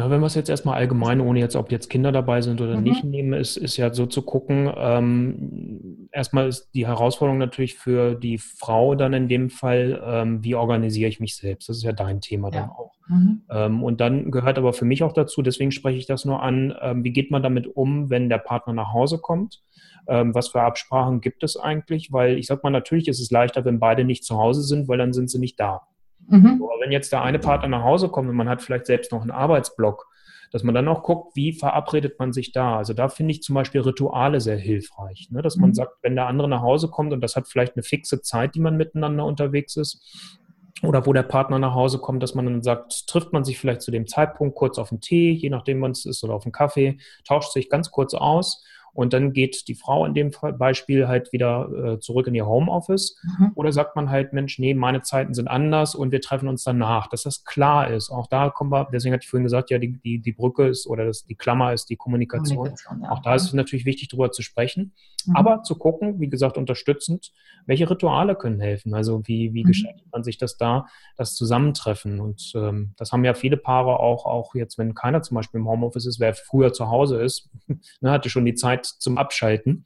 [0.00, 2.78] Na, wenn wir es jetzt erstmal allgemein, ohne jetzt, ob jetzt Kinder dabei sind oder
[2.78, 2.84] mhm.
[2.84, 8.14] nicht, nehmen, ist, ist ja so zu gucken, ähm, erstmal ist die Herausforderung natürlich für
[8.14, 11.68] die Frau dann in dem Fall, ähm, wie organisiere ich mich selbst?
[11.68, 12.60] Das ist ja dein Thema ja.
[12.60, 12.94] dann auch.
[13.08, 13.42] Mhm.
[13.50, 16.74] Ähm, und dann gehört aber für mich auch dazu, deswegen spreche ich das nur an,
[16.80, 19.60] ähm, wie geht man damit um, wenn der Partner nach Hause kommt?
[20.08, 22.10] Ähm, was für Absprachen gibt es eigentlich?
[22.10, 24.96] Weil ich sag mal, natürlich ist es leichter, wenn beide nicht zu Hause sind, weil
[24.96, 25.82] dann sind sie nicht da.
[26.30, 26.62] Mhm.
[26.62, 29.22] Aber wenn jetzt der eine Partner nach Hause kommt und man hat vielleicht selbst noch
[29.22, 30.06] einen Arbeitsblock,
[30.52, 32.76] dass man dann auch guckt, wie verabredet man sich da.
[32.76, 35.42] Also da finde ich zum Beispiel Rituale sehr hilfreich, ne?
[35.42, 35.74] dass man mhm.
[35.74, 38.60] sagt, wenn der andere nach Hause kommt und das hat vielleicht eine fixe Zeit, die
[38.60, 40.38] man miteinander unterwegs ist,
[40.82, 43.82] oder wo der Partner nach Hause kommt, dass man dann sagt, trifft man sich vielleicht
[43.82, 46.52] zu dem Zeitpunkt kurz auf den Tee, je nachdem wann es ist, oder auf den
[46.52, 51.32] Kaffee, tauscht sich ganz kurz aus und dann geht die Frau in dem Beispiel halt
[51.32, 53.16] wieder äh, zurück in ihr Homeoffice.
[53.22, 53.52] Mhm.
[53.54, 57.08] Oder sagt man halt, Mensch, nee, meine Zeiten sind anders und wir treffen uns danach,
[57.08, 58.10] dass das klar ist.
[58.10, 60.86] Auch da kommen wir, deswegen hatte ich vorhin gesagt, ja, die, die, die Brücke ist
[60.86, 62.56] oder das, die Klammer ist die Kommunikation.
[62.56, 63.10] Kommunikation ja.
[63.10, 64.92] Auch da ist es natürlich wichtig, darüber zu sprechen.
[65.26, 65.36] Mhm.
[65.36, 67.32] Aber zu gucken, wie gesagt, unterstützend,
[67.66, 68.94] welche Rituale können helfen.
[68.94, 69.68] Also wie, wie mhm.
[69.68, 72.20] gestaltet man sich das da, das Zusammentreffen.
[72.20, 75.68] Und ähm, das haben ja viele Paare auch, auch jetzt, wenn keiner zum Beispiel im
[75.68, 77.50] Homeoffice ist, wer früher zu Hause ist,
[78.00, 79.84] ne, hatte schon die Zeit zum Abschalten.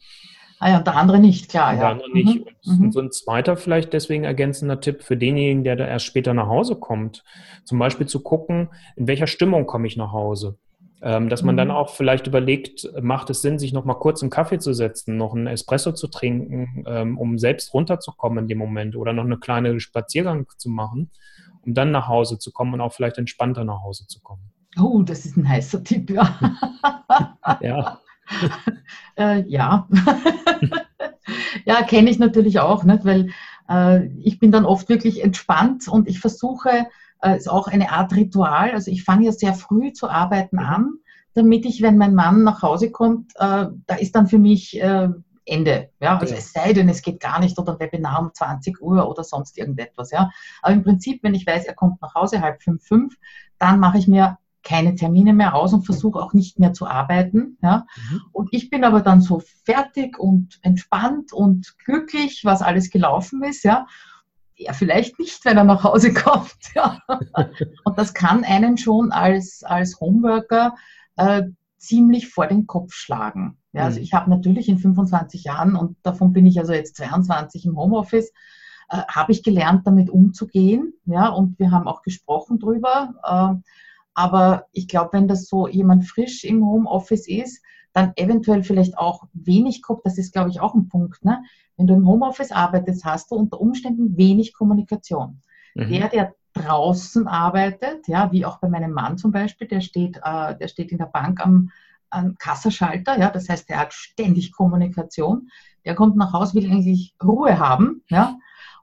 [0.60, 1.72] Ah ja, und der andere nicht, klar.
[1.72, 1.90] Der ja.
[1.90, 2.38] andere nicht.
[2.38, 2.72] Mhm.
[2.72, 2.92] Und mhm.
[2.92, 6.76] so ein zweiter vielleicht deswegen ergänzender Tipp für denjenigen, der da erst später nach Hause
[6.76, 7.24] kommt,
[7.64, 10.58] zum Beispiel zu gucken, in welcher Stimmung komme ich nach Hause.
[11.02, 11.74] Ähm, dass man dann mhm.
[11.74, 15.34] auch vielleicht überlegt, macht es Sinn, sich noch mal kurz einen Kaffee zu setzen, noch
[15.34, 19.78] einen Espresso zu trinken, ähm, um selbst runterzukommen in dem Moment oder noch eine kleine
[19.80, 21.10] Spaziergang zu machen,
[21.66, 24.50] um dann nach Hause zu kommen und auch vielleicht entspannter nach Hause zu kommen.
[24.80, 26.38] Oh, das ist ein heißer Tipp, ja.
[27.60, 28.00] ja.
[29.16, 29.88] Äh, ja.
[31.64, 33.04] ja, kenne ich natürlich auch, nicht?
[33.04, 33.30] weil
[33.68, 36.86] äh, ich bin dann oft wirklich entspannt und ich versuche,
[37.22, 38.72] äh, ist auch eine Art Ritual.
[38.72, 40.94] Also ich fange ja sehr früh zu arbeiten an,
[41.34, 45.08] damit ich, wenn mein Mann nach Hause kommt, äh, da ist dann für mich äh,
[45.46, 45.90] Ende.
[46.00, 46.38] Ja, also ja.
[46.38, 50.10] es sei denn, es geht gar nicht oder Webinar um 20 Uhr oder sonst irgendetwas.
[50.10, 50.30] Ja,
[50.62, 53.14] aber im Prinzip, wenn ich weiß, er kommt nach Hause halb fünf, fünf,
[53.58, 57.58] dann mache ich mir keine Termine mehr aus und versuche auch nicht mehr zu arbeiten.
[57.62, 57.86] Ja.
[58.10, 58.22] Mhm.
[58.32, 63.62] Und ich bin aber dann so fertig und entspannt und glücklich, was alles gelaufen ist.
[63.62, 63.86] Ja.
[64.56, 66.56] Er vielleicht nicht, wenn er nach Hause kommt.
[66.74, 67.00] Ja.
[67.84, 70.74] Und das kann einen schon als, als Homeworker
[71.16, 71.42] äh,
[71.76, 73.58] ziemlich vor den Kopf schlagen.
[73.72, 74.04] Ja, also mhm.
[74.04, 78.32] ich habe natürlich in 25 Jahren, und davon bin ich also jetzt 22 im Homeoffice,
[78.88, 80.94] äh, habe ich gelernt, damit umzugehen.
[81.04, 83.14] Ja, und wir haben auch gesprochen drüber.
[83.22, 83.70] Äh,
[84.14, 89.24] aber ich glaube, wenn das so jemand frisch im Homeoffice ist, dann eventuell vielleicht auch
[89.32, 91.24] wenig das ist, glaube ich, auch ein Punkt.
[91.24, 91.42] Ne?
[91.76, 95.40] Wenn du im Homeoffice arbeitest, hast du unter Umständen wenig Kommunikation.
[95.74, 95.88] Mhm.
[95.88, 100.56] Der, der draußen arbeitet, ja, wie auch bei meinem Mann zum Beispiel, der steht, äh,
[100.56, 101.70] der steht in der Bank am,
[102.10, 105.48] am Kassaschalter, ja, das heißt, der hat ständig Kommunikation.
[105.84, 108.36] Der kommt nach Hause, will eigentlich Ruhe haben, ja,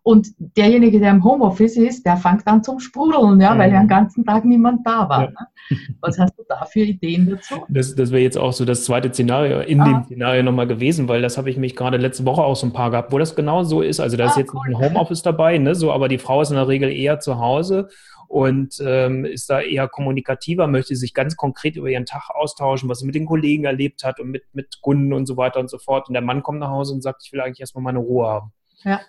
[0.04, 3.88] und derjenige, der im Homeoffice ist, der fängt an zum Sprudeln, ja, weil ja den
[3.88, 5.24] ganzen Tag niemand da war.
[5.26, 5.30] Ja.
[5.30, 5.78] Ne?
[6.02, 7.64] Was hast du da für Ideen dazu?
[7.70, 9.86] Das, das wäre jetzt auch so das zweite Szenario in ah.
[9.86, 12.74] dem Szenario nochmal gewesen, weil das habe ich mich gerade letzte Woche auch so ein
[12.74, 14.00] paar gehabt, wo das genau so ist.
[14.00, 14.68] Also da ist ah, jetzt cool.
[14.68, 17.38] nicht ein Homeoffice dabei, ne, so, aber die Frau ist in der Regel eher zu
[17.40, 17.88] Hause
[18.28, 23.00] und ähm, ist da eher kommunikativer, möchte sich ganz konkret über ihren Tag austauschen, was
[23.00, 25.78] sie mit den Kollegen erlebt hat und mit, mit Kunden und so weiter und so
[25.78, 26.08] fort.
[26.08, 28.54] Und der Mann kommt nach Hause und sagt, ich will eigentlich erstmal meine Ruhe haben.
[28.84, 29.02] Ja.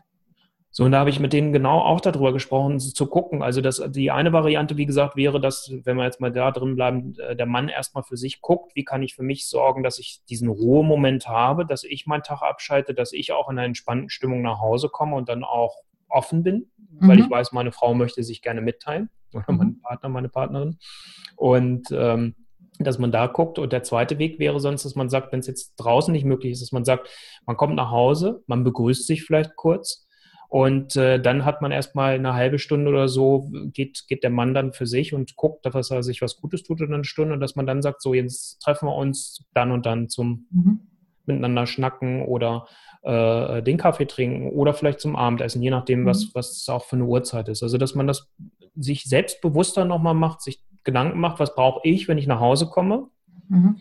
[0.74, 3.42] So, und da habe ich mit denen genau auch darüber gesprochen, zu gucken.
[3.42, 6.76] Also das, die eine Variante, wie gesagt, wäre, dass, wenn wir jetzt mal da drin
[6.76, 9.98] bleiben, äh, der Mann erstmal für sich guckt, wie kann ich für mich sorgen, dass
[9.98, 14.08] ich diesen Ruhemoment habe, dass ich meinen Tag abschalte, dass ich auch in einer entspannten
[14.08, 15.76] Stimmung nach Hause komme und dann auch
[16.08, 17.06] offen bin, mhm.
[17.06, 19.58] weil ich weiß, meine Frau möchte sich gerne mitteilen oder mhm.
[19.58, 20.78] mein Partner, meine Partnerin.
[21.36, 22.34] Und ähm,
[22.78, 23.58] dass man da guckt.
[23.58, 26.52] Und der zweite Weg wäre sonst, dass man sagt, wenn es jetzt draußen nicht möglich
[26.52, 27.10] ist, dass man sagt,
[27.44, 30.06] man kommt nach Hause, man begrüßt sich vielleicht kurz,
[30.52, 34.52] und äh, dann hat man erstmal eine halbe Stunde oder so, geht, geht der Mann
[34.52, 37.40] dann für sich und guckt, dass er sich was Gutes tut in einer Stunde und
[37.40, 40.80] dass man dann sagt, so jetzt treffen wir uns dann und dann zum mhm.
[41.24, 42.66] miteinander schnacken oder
[43.00, 46.06] äh, den Kaffee trinken oder vielleicht zum Abendessen, je nachdem, mhm.
[46.06, 47.62] was, was es auch für eine Uhrzeit ist.
[47.62, 48.30] Also dass man das
[48.76, 53.06] sich selbstbewusster nochmal macht, sich Gedanken macht, was brauche ich, wenn ich nach Hause komme.
[53.48, 53.76] Mhm.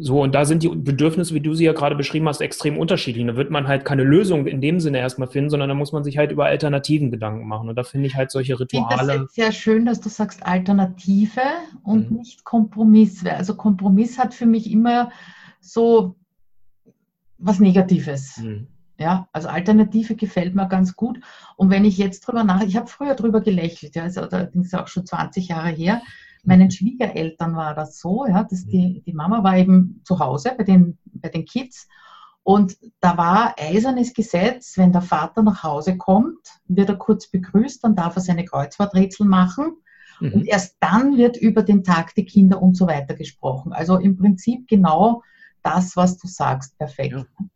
[0.00, 3.26] So, und da sind die Bedürfnisse, wie du sie ja gerade beschrieben hast, extrem unterschiedlich.
[3.26, 6.04] Da wird man halt keine Lösung in dem Sinne erstmal finden, sondern da muss man
[6.04, 7.68] sich halt über Alternativen Gedanken machen.
[7.68, 8.94] Und da finde ich halt solche Rituale.
[8.94, 11.40] Ich finde das sehr schön, dass du sagst Alternative
[11.82, 12.18] und mhm.
[12.18, 13.26] nicht Kompromiss.
[13.26, 15.10] Also Kompromiss hat für mich immer
[15.60, 16.14] so
[17.38, 18.36] was Negatives.
[18.36, 18.68] Mhm.
[19.00, 21.18] Ja, also Alternative gefällt mir ganz gut.
[21.56, 24.86] Und wenn ich jetzt drüber nach, ich habe früher drüber gelächelt, ja, also allerdings auch
[24.86, 26.02] schon 20 Jahre her,
[26.44, 30.64] meinen Schwiegereltern war das so, ja, dass die, die Mama war eben zu Hause bei
[30.64, 31.88] den, bei den Kids
[32.48, 37.84] und da war eisernes Gesetz, wenn der Vater nach Hause kommt, wird er kurz begrüßt,
[37.84, 39.76] dann darf er seine Kreuzworträtsel machen
[40.20, 40.32] mhm.
[40.32, 43.74] und erst dann wird über den Tag die Kinder und so weiter gesprochen.
[43.74, 45.22] Also im Prinzip genau
[45.62, 47.12] das, was du sagst, perfekt.
[47.12, 47.46] Ja.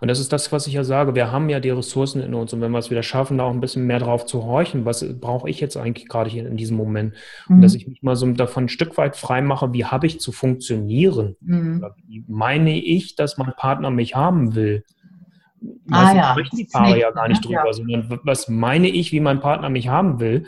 [0.00, 1.14] Und das ist das, was ich ja sage.
[1.14, 3.52] Wir haben ja die Ressourcen in uns und wenn wir es wieder schaffen, da auch
[3.52, 6.76] ein bisschen mehr drauf zu horchen, was brauche ich jetzt eigentlich gerade hier in diesem
[6.76, 7.14] Moment?
[7.48, 7.56] Mhm.
[7.56, 10.20] Und dass ich mich mal so davon ein Stück weit frei mache, wie habe ich
[10.20, 11.36] zu funktionieren?
[11.40, 11.84] Mhm.
[12.06, 14.84] wie meine ich, dass mein Partner mich haben will?
[15.90, 16.32] Ah, ja.
[16.32, 17.72] sprechen die Paare ja gar nicht drüber, ja.
[17.72, 20.46] sondern was meine ich, wie mein Partner mich haben will.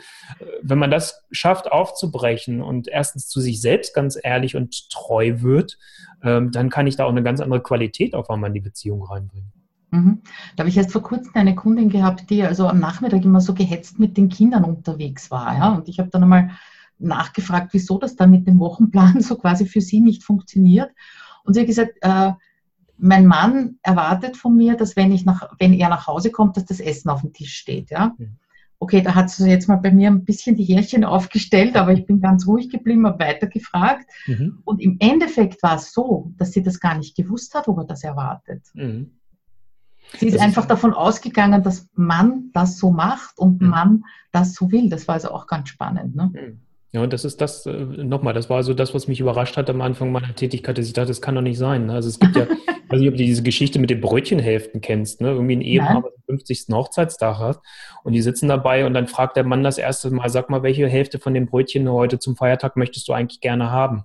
[0.61, 5.77] Wenn man das schafft aufzubrechen und erstens zu sich selbst ganz ehrlich und treu wird,
[6.23, 9.03] ähm, dann kann ich da auch eine ganz andere Qualität auf einmal in die Beziehung
[9.03, 9.51] reinbringen.
[9.91, 10.21] Mhm.
[10.55, 13.53] Da habe ich erst vor kurzem eine Kundin gehabt, die also am Nachmittag immer so
[13.53, 15.57] gehetzt mit den Kindern unterwegs war.
[15.57, 15.75] Ja?
[15.75, 16.51] Und ich habe dann einmal
[16.97, 20.91] nachgefragt, wieso das dann mit dem Wochenplan so quasi für sie nicht funktioniert.
[21.43, 22.31] Und sie hat gesagt, äh,
[23.01, 26.65] mein Mann erwartet von mir, dass wenn, ich nach, wenn er nach Hause kommt, dass
[26.65, 27.89] das Essen auf dem Tisch steht.
[27.89, 28.13] Ja?
[28.17, 28.37] Mhm.
[28.77, 32.05] Okay, da hat sie jetzt mal bei mir ein bisschen die Härchen aufgestellt, aber ich
[32.05, 34.09] bin ganz ruhig geblieben, habe weitergefragt.
[34.27, 34.59] Mhm.
[34.65, 37.85] Und im Endeffekt war es so, dass sie das gar nicht gewusst hat, ob er
[37.85, 38.63] das erwartet.
[38.73, 39.11] Mhm.
[40.17, 43.69] Sie ist das einfach ist davon ausgegangen, dass man das so macht und mhm.
[43.69, 44.89] man das so will.
[44.89, 46.15] Das war also auch ganz spannend.
[46.15, 46.31] Ne?
[46.33, 46.61] Mhm.
[46.93, 49.69] Ja, und das ist das, äh, nochmal, das war so das, was mich überrascht hat
[49.69, 51.85] am Anfang meiner Tätigkeit, dass ich dachte, das kann doch nicht sein.
[51.85, 51.93] Ne?
[51.93, 52.43] Also es gibt ja,
[52.83, 55.29] ich weiß nicht, ob du diese Geschichte mit den Brötchenhälften kennst, ne?
[55.29, 56.65] Irgendwie ein Ehepaar, was den 50.
[56.75, 57.59] Hochzeitstag hat
[58.03, 60.87] und die sitzen dabei und dann fragt der Mann das erste Mal, sag mal, welche
[60.87, 64.03] Hälfte von dem Brötchen heute zum Feiertag möchtest du eigentlich gerne haben?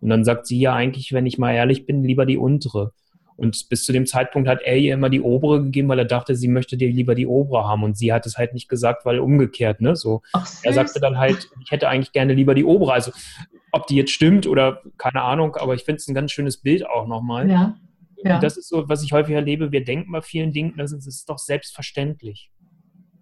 [0.00, 2.92] Und dann sagt sie ja eigentlich, wenn ich mal ehrlich bin, lieber die untere.
[3.36, 6.36] Und bis zu dem Zeitpunkt hat er ihr immer die obere gegeben, weil er dachte,
[6.36, 7.82] sie möchte dir lieber die obere haben.
[7.82, 9.96] Und sie hat es halt nicht gesagt, weil umgekehrt, ne?
[9.96, 10.22] So.
[10.32, 12.92] Ach, er sagte dann halt, ich hätte eigentlich gerne lieber die obere.
[12.92, 13.12] Also
[13.72, 16.86] ob die jetzt stimmt oder keine Ahnung, aber ich finde es ein ganz schönes Bild
[16.86, 17.48] auch nochmal.
[17.48, 17.74] Ja.
[18.22, 18.34] ja.
[18.34, 21.06] Und das ist so, was ich häufig erlebe, wir denken bei vielen Dingen, das ist,
[21.06, 22.50] das ist doch selbstverständlich.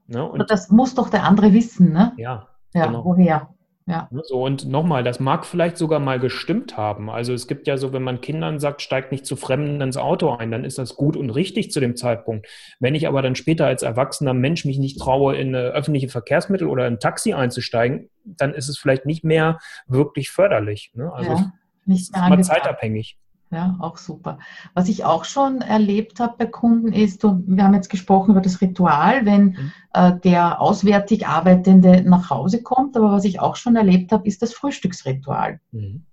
[0.08, 0.28] Ne?
[0.28, 2.12] Und das muss doch der andere wissen, ne?
[2.16, 2.48] Ja.
[2.74, 3.04] Ja, genau.
[3.04, 3.48] woher?
[3.90, 4.08] Ja.
[4.10, 7.10] Ne, so, und nochmal, das mag vielleicht sogar mal gestimmt haben.
[7.10, 10.30] Also es gibt ja so, wenn man Kindern sagt, steigt nicht zu Fremden ins Auto
[10.30, 12.46] ein, dann ist das gut und richtig zu dem Zeitpunkt.
[12.78, 16.84] Wenn ich aber dann später als erwachsener Mensch mich nicht traue, in öffentliche Verkehrsmittel oder
[16.84, 20.92] ein Taxi einzusteigen, dann ist es vielleicht nicht mehr wirklich förderlich.
[20.94, 21.12] Ne?
[21.12, 21.52] Also ja,
[21.84, 23.18] nicht mehr ist mal zeitabhängig.
[23.52, 24.38] Ja, auch super.
[24.74, 28.40] Was ich auch schon erlebt habe bei Kunden ist, und wir haben jetzt gesprochen über
[28.40, 29.72] das Ritual, wenn mhm.
[29.92, 34.40] äh, der auswärtig Arbeitende nach Hause kommt, aber was ich auch schon erlebt habe, ist
[34.42, 35.60] das Frühstücksritual.
[35.72, 36.04] Mhm.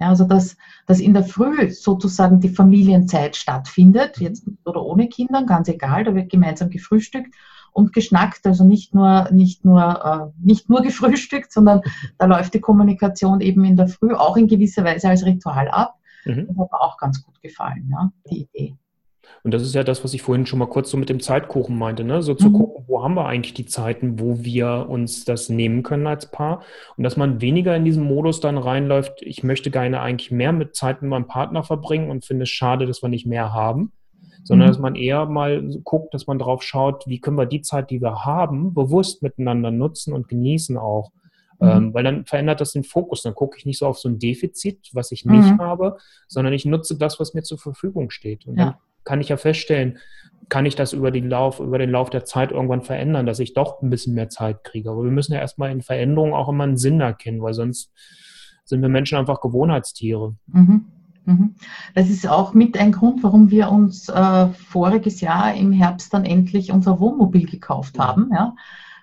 [0.00, 0.56] Ja, also dass,
[0.86, 4.26] dass in der Früh sozusagen die Familienzeit stattfindet, mhm.
[4.26, 7.34] jetzt oder ohne Kindern, ganz egal, da wird gemeinsam gefrühstückt
[7.72, 11.82] und geschnackt, also nicht nur, nicht nur, äh, nicht nur gefrühstückt, sondern
[12.16, 15.98] da läuft die Kommunikation eben in der Früh auch in gewisser Weise als Ritual ab.
[16.24, 16.46] Mhm.
[16.48, 18.76] Das hat mir auch ganz gut gefallen, ja, die Idee.
[19.44, 21.76] Und das ist ja das, was ich vorhin schon mal kurz so mit dem Zeitkuchen
[21.76, 22.22] meinte, ne?
[22.22, 22.52] So zu mhm.
[22.54, 26.62] gucken, wo haben wir eigentlich die Zeiten, wo wir uns das nehmen können als Paar.
[26.96, 30.76] Und dass man weniger in diesen Modus dann reinläuft, ich möchte gerne eigentlich mehr mit
[30.76, 33.92] Zeit mit meinem Partner verbringen und finde es schade, dass wir nicht mehr haben.
[34.44, 34.72] Sondern mhm.
[34.72, 38.00] dass man eher mal guckt, dass man drauf schaut, wie können wir die Zeit, die
[38.00, 41.12] wir haben, bewusst miteinander nutzen und genießen auch.
[41.62, 41.68] Mhm.
[41.68, 43.22] Ähm, weil dann verändert das den Fokus.
[43.22, 45.60] Dann gucke ich nicht so auf so ein Defizit, was ich nicht mhm.
[45.60, 45.96] habe,
[46.26, 48.46] sondern ich nutze das, was mir zur Verfügung steht.
[48.46, 48.64] Und ja.
[48.64, 49.98] dann kann ich ja feststellen,
[50.48, 53.54] kann ich das über den Lauf, über den Lauf der Zeit irgendwann verändern, dass ich
[53.54, 54.90] doch ein bisschen mehr Zeit kriege.
[54.90, 57.92] Aber wir müssen ja erstmal in Veränderungen auch immer einen Sinn erkennen, weil sonst
[58.64, 60.34] sind wir Menschen einfach Gewohnheitstiere.
[60.48, 60.86] Mhm.
[61.26, 61.54] mhm.
[61.94, 66.24] Das ist auch mit ein Grund, warum wir uns äh, voriges Jahr im Herbst dann
[66.24, 68.30] endlich unser Wohnmobil gekauft haben.
[68.32, 68.54] Ja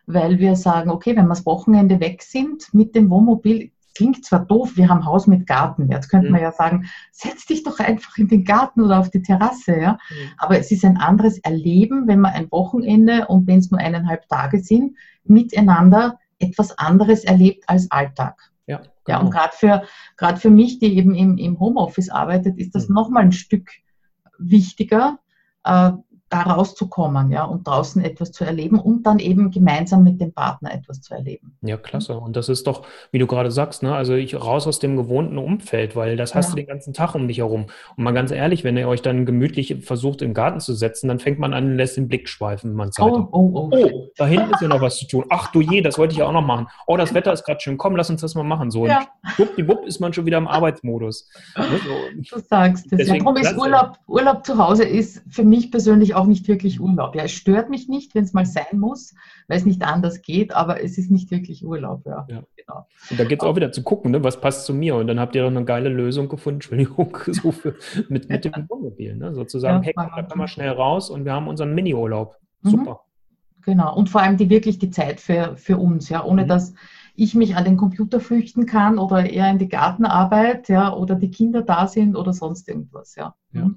[0.09, 4.43] weil wir sagen, okay, wenn wir das Wochenende weg sind mit dem Wohnmobil, klingt zwar
[4.43, 5.91] doof, wir haben Haus mit Garten.
[5.91, 6.33] Jetzt könnte mhm.
[6.33, 9.79] man ja sagen, setz dich doch einfach in den Garten oder auf die Terrasse.
[9.79, 9.93] Ja?
[10.09, 10.15] Mhm.
[10.37, 14.27] Aber es ist ein anderes Erleben, wenn man ein Wochenende und wenn es nur eineinhalb
[14.29, 18.49] Tage sind, miteinander etwas anderes erlebt als Alltag.
[18.65, 18.89] Ja, genau.
[19.07, 19.83] ja und gerade für,
[20.17, 22.95] gerade für mich, die eben im, im Homeoffice arbeitet, ist das mhm.
[22.95, 23.69] nochmal ein Stück
[24.39, 25.19] wichtiger,
[25.65, 25.91] äh,
[26.29, 30.73] da rauszukommen, ja, und draußen etwas zu erleben und dann eben gemeinsam mit dem Partner
[30.73, 31.57] etwas zu erleben.
[31.61, 32.17] Ja, klasse.
[32.17, 35.37] Und das ist doch, wie du gerade sagst, ne, also ich raus aus dem gewohnten
[35.37, 36.51] Umfeld, weil das hast ja.
[36.51, 37.65] du den ganzen Tag um dich herum.
[37.97, 41.19] Und mal ganz ehrlich, wenn ihr euch dann gemütlich versucht, im Garten zu setzen, dann
[41.19, 43.05] fängt man an und lässt den Blick schweifen, man Zeit.
[43.05, 43.69] Oh, oh, oh.
[43.71, 45.25] oh, da hinten ist ja noch was zu tun.
[45.29, 46.67] Ach du je, das wollte ich ja auch noch machen.
[46.85, 47.77] Oh, das Wetter ist gerade schön.
[47.77, 48.69] Komm, lass uns das mal machen.
[48.69, 49.07] So, ja.
[49.37, 51.29] und ist man schon wieder im Arbeitsmodus.
[51.57, 52.35] Ne, so.
[52.37, 53.07] Du sagst es.
[53.07, 57.15] Ja, darum ist Urlaub, Urlaub zu Hause ist für mich persönlich auch nicht wirklich Urlaub.
[57.15, 59.13] Ja, es stört mich nicht, wenn es mal sein muss,
[59.47, 62.05] weil es nicht anders geht, aber es ist nicht wirklich Urlaub.
[62.05, 62.43] Ja, ja.
[62.55, 62.87] Genau.
[63.09, 64.95] Und da geht es auch wieder zu gucken, ne, was passt zu mir.
[64.95, 67.75] Und dann habt ihr doch eine geile Lösung gefunden, Entschuldigung, so für,
[68.09, 69.15] mit, mit dem Wohnmobil.
[69.15, 69.33] Ne?
[69.33, 72.37] Sozusagen, ja, hey, da mal schnell raus und wir haben unseren Mini-Urlaub.
[72.61, 72.69] Mhm.
[72.69, 73.01] Super.
[73.63, 73.95] Genau.
[73.95, 76.47] Und vor allem die wirklich die Zeit für, für uns, ja, ohne mhm.
[76.47, 76.73] dass
[77.15, 81.31] ich mich an den Computer flüchten kann oder eher in die Gartenarbeit, ja, oder die
[81.31, 83.35] Kinder da sind oder sonst irgendwas, ja.
[83.51, 83.69] ja.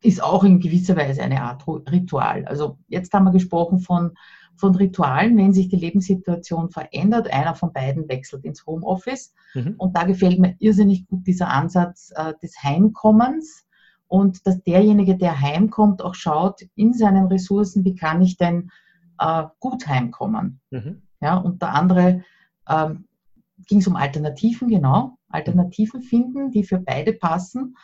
[0.00, 2.44] Ist auch in gewisser Weise eine Art Ritual.
[2.46, 4.12] Also jetzt haben wir gesprochen von,
[4.54, 9.34] von Ritualen, wenn sich die Lebenssituation verändert, einer von beiden wechselt ins Homeoffice.
[9.54, 9.74] Mhm.
[9.76, 13.66] Und da gefällt mir irrsinnig gut dieser Ansatz äh, des Heimkommens
[14.06, 18.70] und dass derjenige, der heimkommt, auch schaut in seinen Ressourcen, wie kann ich denn
[19.18, 20.60] äh, gut heimkommen.
[20.70, 21.02] Mhm.
[21.20, 22.24] Ja, und der andere
[22.68, 23.04] ähm,
[23.66, 27.76] ging es um Alternativen, genau, Alternativen finden, die für beide passen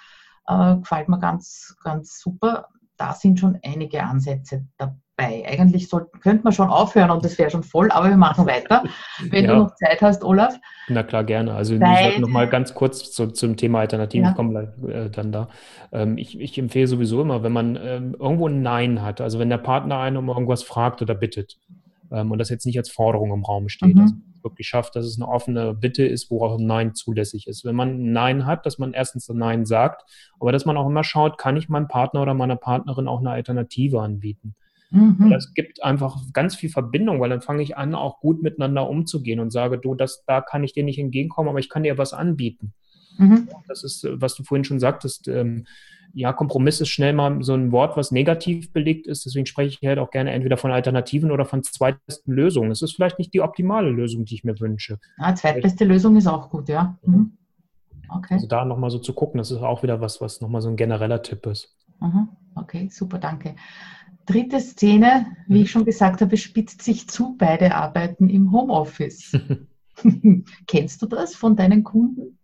[0.46, 2.68] äh, gefällt mir ganz, ganz super.
[2.96, 4.94] Da sind schon einige Ansätze dabei.
[5.16, 8.84] Eigentlich sollten, könnte man schon aufhören und das wäre schon voll, aber wir machen weiter.
[9.30, 9.52] Wenn ja.
[9.52, 10.58] du noch Zeit hast, Olaf.
[10.88, 11.54] Na klar, gerne.
[11.54, 14.30] Also Weil, noch mal ganz kurz zu, zum Thema Alternativen, ja.
[14.30, 15.48] ich komme äh, dann da.
[15.92, 19.50] Ähm, ich, ich, empfehle sowieso immer, wenn man ähm, irgendwo ein Nein hat, also wenn
[19.50, 21.58] der Partner einen um irgendwas fragt oder bittet
[22.10, 24.02] ähm, und das jetzt nicht als Forderung im Raum steht, mhm.
[24.02, 27.64] also wirklich schafft, dass es eine offene Bitte ist, wo auch ein Nein zulässig ist.
[27.64, 30.02] Wenn man ein Nein hat, dass man erstens ein Nein sagt,
[30.38, 33.30] aber dass man auch immer schaut, kann ich meinem Partner oder meiner Partnerin auch eine
[33.30, 34.54] Alternative anbieten.
[34.90, 35.30] Mhm.
[35.30, 39.40] Das gibt einfach ganz viel Verbindung, weil dann fange ich an, auch gut miteinander umzugehen
[39.40, 42.12] und sage, du, das, da kann ich dir nicht entgegenkommen, aber ich kann dir was
[42.12, 42.74] anbieten.
[43.18, 43.48] Mhm.
[43.68, 45.66] Das ist, was du vorhin schon sagtest, ähm,
[46.16, 49.26] ja, Kompromiss ist schnell mal so ein Wort, was negativ belegt ist.
[49.26, 52.70] Deswegen spreche ich halt auch gerne entweder von Alternativen oder von zweitbesten Lösungen.
[52.70, 55.00] Es ist vielleicht nicht die optimale Lösung, die ich mir wünsche.
[55.18, 56.96] Ja, zweitbeste Lösung ist auch gut, ja.
[57.04, 57.32] Mhm.
[58.08, 58.34] Okay.
[58.34, 60.76] Also da nochmal so zu gucken, das ist auch wieder was, was nochmal so ein
[60.76, 61.74] genereller Tipp ist.
[62.00, 62.28] Mhm.
[62.54, 63.56] Okay, super, danke.
[64.26, 69.36] Dritte Szene, wie ich schon gesagt habe, spitzt sich zu, beide arbeiten im Homeoffice.
[70.66, 72.38] Kennst du das von deinen Kunden?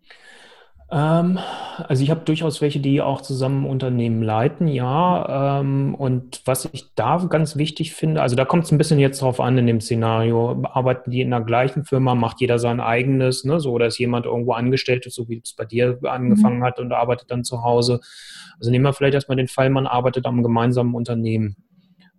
[0.92, 1.38] Ähm,
[1.86, 5.60] also ich habe durchaus welche, die auch zusammen Unternehmen leiten, ja.
[5.60, 9.22] Ähm, und was ich da ganz wichtig finde, also da kommt es ein bisschen jetzt
[9.22, 10.62] drauf an in dem Szenario.
[10.64, 13.60] Arbeiten die in der gleichen Firma, macht jeder sein eigenes, ne?
[13.60, 16.64] So, dass jemand irgendwo angestellt ist, so wie es bei dir angefangen mhm.
[16.64, 18.00] hat und arbeitet dann zu Hause.
[18.58, 21.56] Also nehmen wir vielleicht erstmal den Fall, man arbeitet am gemeinsamen Unternehmen.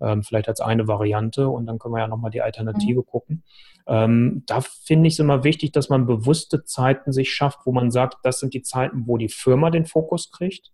[0.01, 3.05] Ähm, vielleicht als eine Variante und dann können wir ja nochmal die Alternative mhm.
[3.05, 3.43] gucken.
[3.87, 7.91] Ähm, da finde ich es immer wichtig, dass man bewusste Zeiten sich schafft, wo man
[7.91, 10.71] sagt, das sind die Zeiten, wo die Firma den Fokus kriegt.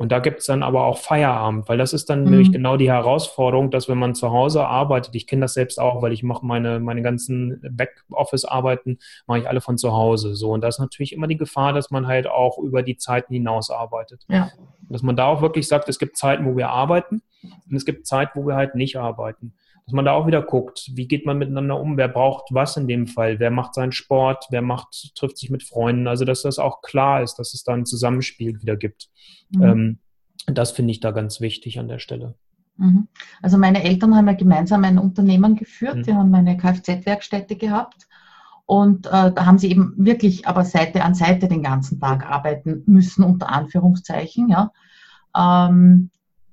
[0.00, 2.30] Und da gibt es dann aber auch Feierabend, weil das ist dann mhm.
[2.30, 6.00] nämlich genau die Herausforderung, dass wenn man zu Hause arbeitet, ich kenne das selbst auch,
[6.00, 10.36] weil ich mache meine, meine ganzen Backoffice-Arbeiten, mache ich alle von zu Hause.
[10.36, 13.34] So, und da ist natürlich immer die Gefahr, dass man halt auch über die Zeiten
[13.34, 14.24] hinaus arbeitet.
[14.28, 14.50] Ja.
[14.88, 18.06] Dass man da auch wirklich sagt, es gibt Zeiten, wo wir arbeiten und es gibt
[18.06, 19.52] Zeiten, wo wir halt nicht arbeiten
[19.90, 22.86] dass man da auch wieder guckt, wie geht man miteinander um, wer braucht was in
[22.86, 26.60] dem Fall, wer macht seinen Sport, wer macht, trifft sich mit Freunden, also dass das
[26.60, 29.08] auch klar ist, dass es da ein Zusammenspiel wieder gibt.
[29.50, 29.62] Mhm.
[29.62, 29.98] Ähm,
[30.46, 32.36] das finde ich da ganz wichtig an der Stelle.
[32.76, 33.08] Mhm.
[33.42, 36.02] Also meine Eltern haben ja gemeinsam ein Unternehmen geführt, mhm.
[36.04, 38.06] die haben eine Kfz-Werkstätte gehabt.
[38.66, 42.84] Und äh, da haben sie eben wirklich aber Seite an Seite den ganzen Tag arbeiten
[42.86, 44.50] müssen, unter Anführungszeichen.
[44.50, 44.70] Ja.
[45.36, 46.10] Ähm,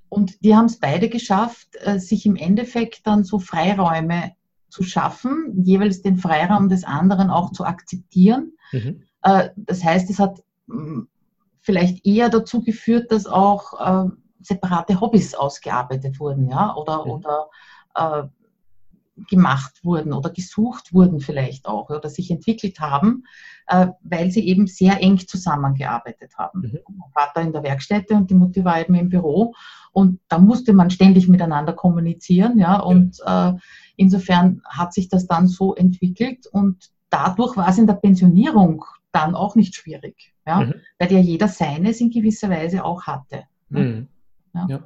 [0.09, 4.33] und die haben es beide geschafft, äh, sich im Endeffekt dann so Freiräume
[4.69, 8.53] zu schaffen, jeweils den Freiraum des anderen auch zu akzeptieren.
[8.71, 9.03] Mhm.
[9.23, 11.07] Äh, das heißt, es hat hm,
[11.61, 14.09] vielleicht eher dazu geführt, dass auch äh,
[14.41, 17.11] separate Hobbys ausgearbeitet wurden, ja, oder, mhm.
[17.11, 17.47] oder
[19.29, 23.23] gemacht wurden oder gesucht wurden vielleicht auch oder sich entwickelt haben,
[23.67, 26.61] äh, weil sie eben sehr eng zusammengearbeitet haben.
[26.61, 26.79] Mhm.
[26.97, 29.53] Mein Vater in der Werkstätte und die Mutter war eben im Büro
[29.91, 33.53] und da musste man ständig miteinander kommunizieren, ja, und äh,
[33.95, 39.35] insofern hat sich das dann so entwickelt und dadurch war es in der Pensionierung dann
[39.35, 40.75] auch nicht schwierig, ja, mhm.
[40.99, 43.43] weil ja jeder seines in gewisser Weise auch hatte.
[43.69, 43.79] Ne?
[43.79, 44.07] Mhm.
[44.53, 44.67] Ja.
[44.69, 44.79] ja.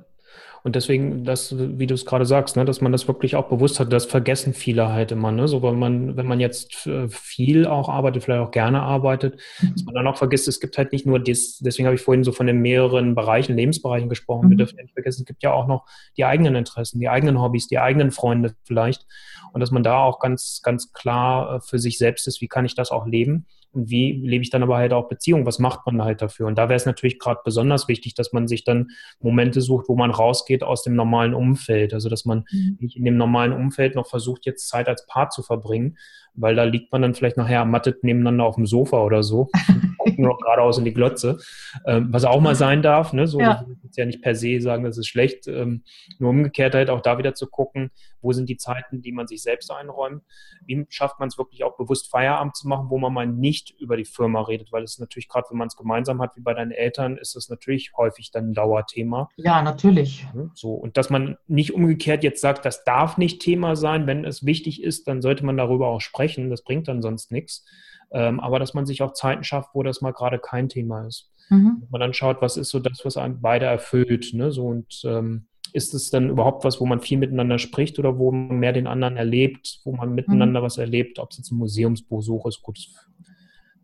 [0.64, 3.80] Und deswegen, das, wie du es gerade sagst, ne, dass man das wirklich auch bewusst
[3.80, 5.32] hat, das vergessen viele halt immer.
[5.32, 5.48] Ne?
[5.48, 9.74] So, wenn man, wenn man jetzt äh, viel auch arbeitet, vielleicht auch gerne arbeitet, mhm.
[9.74, 12.24] dass man dann auch vergisst, es gibt halt nicht nur das, deswegen habe ich vorhin
[12.24, 14.48] so von den mehreren Bereichen, Lebensbereichen gesprochen.
[14.48, 14.52] Mhm.
[14.52, 17.68] Wir dürfen nicht vergessen, es gibt ja auch noch die eigenen Interessen, die eigenen Hobbys,
[17.68, 19.08] die eigenen Freunde vielleicht.
[19.54, 22.66] Und dass man da auch ganz, ganz klar äh, für sich selbst ist, wie kann
[22.66, 23.48] ich das auch leben?
[23.74, 25.46] Und wie lebe ich dann aber halt auch Beziehungen?
[25.46, 26.48] Was macht man halt dafür?
[26.48, 29.96] Und da wäre es natürlich gerade besonders wichtig, dass man sich dann Momente sucht, wo
[29.96, 31.94] man rausgeht aus dem normalen Umfeld.
[31.94, 32.78] Also dass man mhm.
[32.80, 35.98] nicht in dem normalen Umfeld noch versucht, jetzt Zeit als Paar zu verbringen,
[36.34, 39.50] weil da liegt man dann vielleicht nachher ermattet nebeneinander auf dem Sofa oder so,
[40.18, 41.40] nur noch geradeaus in die Glotze,
[41.86, 43.14] ähm, was auch mal sein darf.
[43.14, 43.28] Ne?
[43.28, 43.66] So, ja.
[43.90, 45.48] Ich ja nicht per se sagen, das ist schlecht.
[45.48, 45.84] Ähm,
[46.18, 47.92] nur umgekehrt halt auch da wieder zu gucken,
[48.22, 50.24] wo sind die Zeiten, die man sich selbst einräumt.
[50.66, 53.98] Wie schafft man es wirklich auch bewusst Feierabend zu machen, wo man mal nicht über
[53.98, 56.72] die Firma redet, weil es natürlich gerade, wenn man es gemeinsam hat, wie bei deinen
[56.72, 59.30] Eltern, ist das natürlich häufig dann ein Dauerthema.
[59.36, 60.26] Ja, natürlich.
[60.54, 64.46] So, und dass man nicht umgekehrt jetzt sagt, das darf nicht Thema sein, wenn es
[64.46, 67.66] wichtig ist, dann sollte man darüber auch sprechen sprechen, das bringt dann sonst nichts.
[68.14, 71.32] Ähm, aber dass man sich auch Zeiten schafft, wo das mal gerade kein Thema ist.
[71.50, 71.84] Mhm.
[71.90, 74.34] Man dann schaut, was ist so das, was einen beide erfüllt.
[74.34, 74.52] Ne?
[74.52, 78.32] So, und ähm, ist es dann überhaupt was, wo man viel miteinander spricht oder wo
[78.32, 80.66] man mehr den anderen erlebt, wo man miteinander mhm.
[80.66, 82.78] was erlebt, ob es jetzt ein Museumsbesuch ist, gut,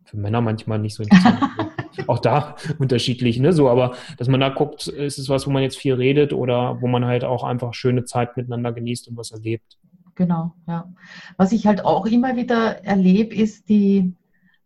[0.04, 1.40] für Männer manchmal nicht so interessant.
[2.08, 3.54] auch da unterschiedlich, ne?
[3.54, 6.82] So, aber dass man da guckt, ist es was, wo man jetzt viel redet oder
[6.82, 9.78] wo man halt auch einfach schöne Zeit miteinander genießt und was erlebt.
[10.18, 10.92] Genau, ja.
[11.38, 14.16] Was ich halt auch immer wieder erlebe, ist die,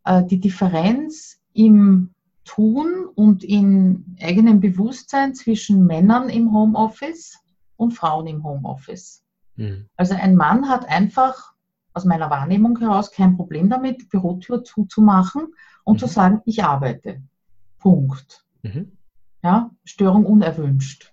[0.06, 2.14] äh, die Differenz im
[2.46, 7.38] Tun und in eigenem Bewusstsein zwischen Männern im Homeoffice
[7.76, 9.26] und Frauen im Homeoffice.
[9.58, 9.90] Mhm.
[9.98, 11.54] Also ein Mann hat einfach
[11.94, 16.00] aus meiner Wahrnehmung heraus kein Problem damit, Bürotür zuzumachen und mhm.
[16.00, 17.22] zu sagen, ich arbeite.
[17.78, 18.46] Punkt.
[18.64, 18.94] Mhm.
[19.44, 21.11] Ja, Störung unerwünscht.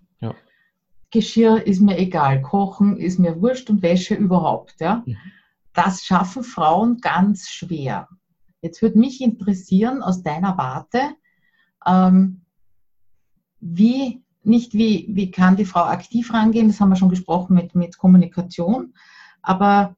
[1.11, 4.81] Geschirr ist mir egal, Kochen ist mir wurscht und Wäsche überhaupt.
[4.81, 5.05] Ja?
[5.73, 8.09] Das schaffen Frauen ganz schwer.
[8.61, 11.01] Jetzt würde mich interessieren aus deiner Warte,
[11.87, 12.42] ähm,
[13.61, 17.75] wie, nicht wie, wie kann die Frau aktiv rangehen, das haben wir schon gesprochen mit,
[17.75, 18.94] mit Kommunikation,
[19.42, 19.97] aber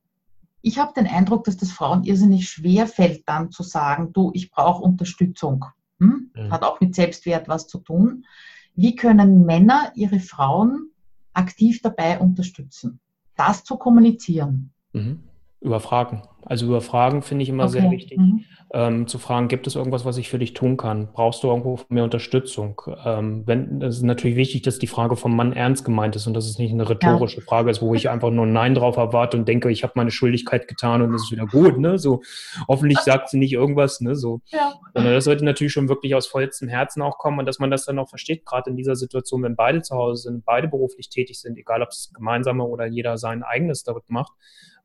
[0.62, 4.50] ich habe den Eindruck, dass das Frauen irrsinnig schwer fällt, dann zu sagen, du, ich
[4.50, 5.64] brauche Unterstützung.
[5.98, 6.30] Hm?
[6.34, 6.50] Mhm.
[6.50, 8.26] Hat auch mit Selbstwert was zu tun.
[8.74, 10.89] Wie können Männer ihre Frauen
[11.32, 13.00] aktiv dabei unterstützen,
[13.36, 14.72] das zu kommunizieren.
[14.92, 15.22] Mhm.
[15.60, 16.22] Über Fragen.
[16.44, 17.80] Also über Fragen finde ich immer okay.
[17.80, 18.18] sehr wichtig.
[18.18, 18.44] Mhm.
[18.72, 21.08] Ähm, zu fragen, gibt es irgendwas, was ich für dich tun kann?
[21.12, 22.80] Brauchst du irgendwo mehr Unterstützung?
[23.04, 26.34] Ähm, wenn, es ist natürlich wichtig, dass die Frage vom Mann ernst gemeint ist und
[26.34, 27.46] dass es nicht eine rhetorische ja.
[27.46, 30.68] Frage ist, wo ich einfach nur Nein drauf erwarte und denke, ich habe meine Schuldigkeit
[30.68, 31.78] getan und es ist wieder gut.
[31.78, 31.98] Ne?
[31.98, 32.22] So,
[32.68, 34.00] hoffentlich sagt sie nicht irgendwas.
[34.00, 34.14] Ne?
[34.14, 34.40] So.
[34.46, 34.74] Ja.
[34.94, 37.86] Sondern das sollte natürlich schon wirklich aus vollstem Herzen auch kommen und dass man das
[37.86, 41.40] dann auch versteht, gerade in dieser Situation, wenn beide zu Hause sind, beide beruflich tätig
[41.40, 44.32] sind, egal ob es gemeinsame oder jeder sein eigenes damit macht,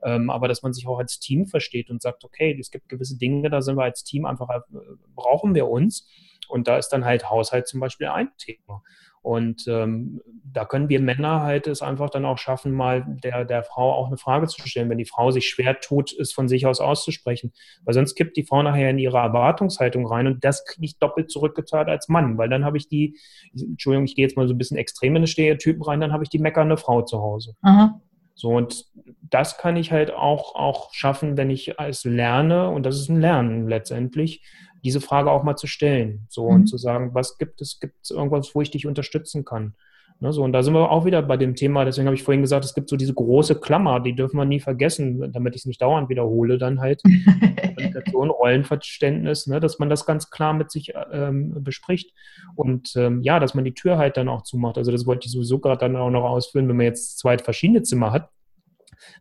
[0.03, 3.17] ähm, aber dass man sich auch als Team versteht und sagt, okay, es gibt gewisse
[3.17, 4.59] Dinge, da sind wir als Team einfach, äh,
[5.15, 6.07] brauchen wir uns.
[6.47, 8.83] Und da ist dann halt Haushalt zum Beispiel ein Thema.
[9.25, 13.63] Und ähm, da können wir Männer halt es einfach dann auch schaffen, mal der, der
[13.63, 16.67] Frau auch eine Frage zu stellen, wenn die Frau sich schwer tut, es von sich
[16.67, 17.51] aus auszusprechen.
[17.85, 21.31] Weil sonst kippt die Frau nachher in ihre Erwartungshaltung rein und das kriege ich doppelt
[21.31, 23.17] zurückgezahlt als Mann, weil dann habe ich die,
[23.59, 26.23] Entschuldigung, ich gehe jetzt mal so ein bisschen extrem in die Stereotypen rein, dann habe
[26.23, 27.55] ich die meckernde Frau zu Hause.
[27.63, 27.99] Aha.
[28.35, 28.85] So, und
[29.21, 33.21] das kann ich halt auch, auch schaffen, wenn ich es lerne, und das ist ein
[33.21, 34.43] Lernen letztendlich,
[34.83, 36.27] diese Frage auch mal zu stellen.
[36.29, 36.55] So, mhm.
[36.55, 39.73] und zu sagen, was gibt es, gibt es irgendwas, wo ich dich unterstützen kann?
[40.19, 42.41] Ne, so, und da sind wir auch wieder bei dem Thema, deswegen habe ich vorhin
[42.41, 45.65] gesagt, es gibt so diese große Klammer, die dürfen wir nie vergessen, damit ich es
[45.65, 47.03] nicht dauernd wiederhole, dann halt
[47.75, 52.13] Kommunikation, Rollenverständnis, ne, dass man das ganz klar mit sich ähm, bespricht
[52.55, 54.77] und ähm, ja, dass man die Tür halt dann auch zumacht.
[54.77, 57.83] Also das wollte ich sowieso gerade dann auch noch ausführen, wenn man jetzt zwei verschiedene
[57.83, 58.29] Zimmer hat,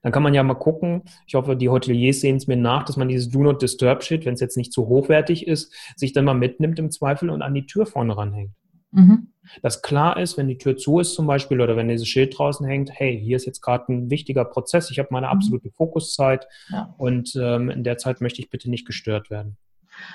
[0.03, 2.97] dann kann man ja mal gucken, ich hoffe, die Hoteliers sehen es mir nach, dass
[2.97, 6.24] man dieses Do Not Disturb Shit, wenn es jetzt nicht zu hochwertig ist, sich dann
[6.24, 8.53] mal mitnimmt im Zweifel und an die Tür vorne ranhängt.
[8.92, 9.34] Mhm.
[9.62, 12.66] Dass klar ist, wenn die Tür zu ist zum Beispiel oder wenn dieses Schild draußen
[12.66, 15.32] hängt, hey, hier ist jetzt gerade ein wichtiger Prozess, ich habe meine mhm.
[15.32, 16.95] absolute Fokuszeit ja.
[16.99, 19.57] und ähm, in der Zeit möchte ich bitte nicht gestört werden.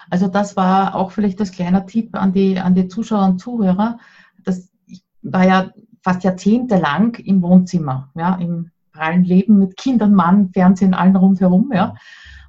[0.10, 4.00] Also das war auch vielleicht das kleine Tipp an die, an die Zuschauer und Zuhörer.
[4.44, 5.72] Das, ich war ja
[6.02, 11.96] fast jahrzehntelang im Wohnzimmer, ja, im prallen Leben mit Kindern, Mann, Fernsehen, allen rundherum, ja.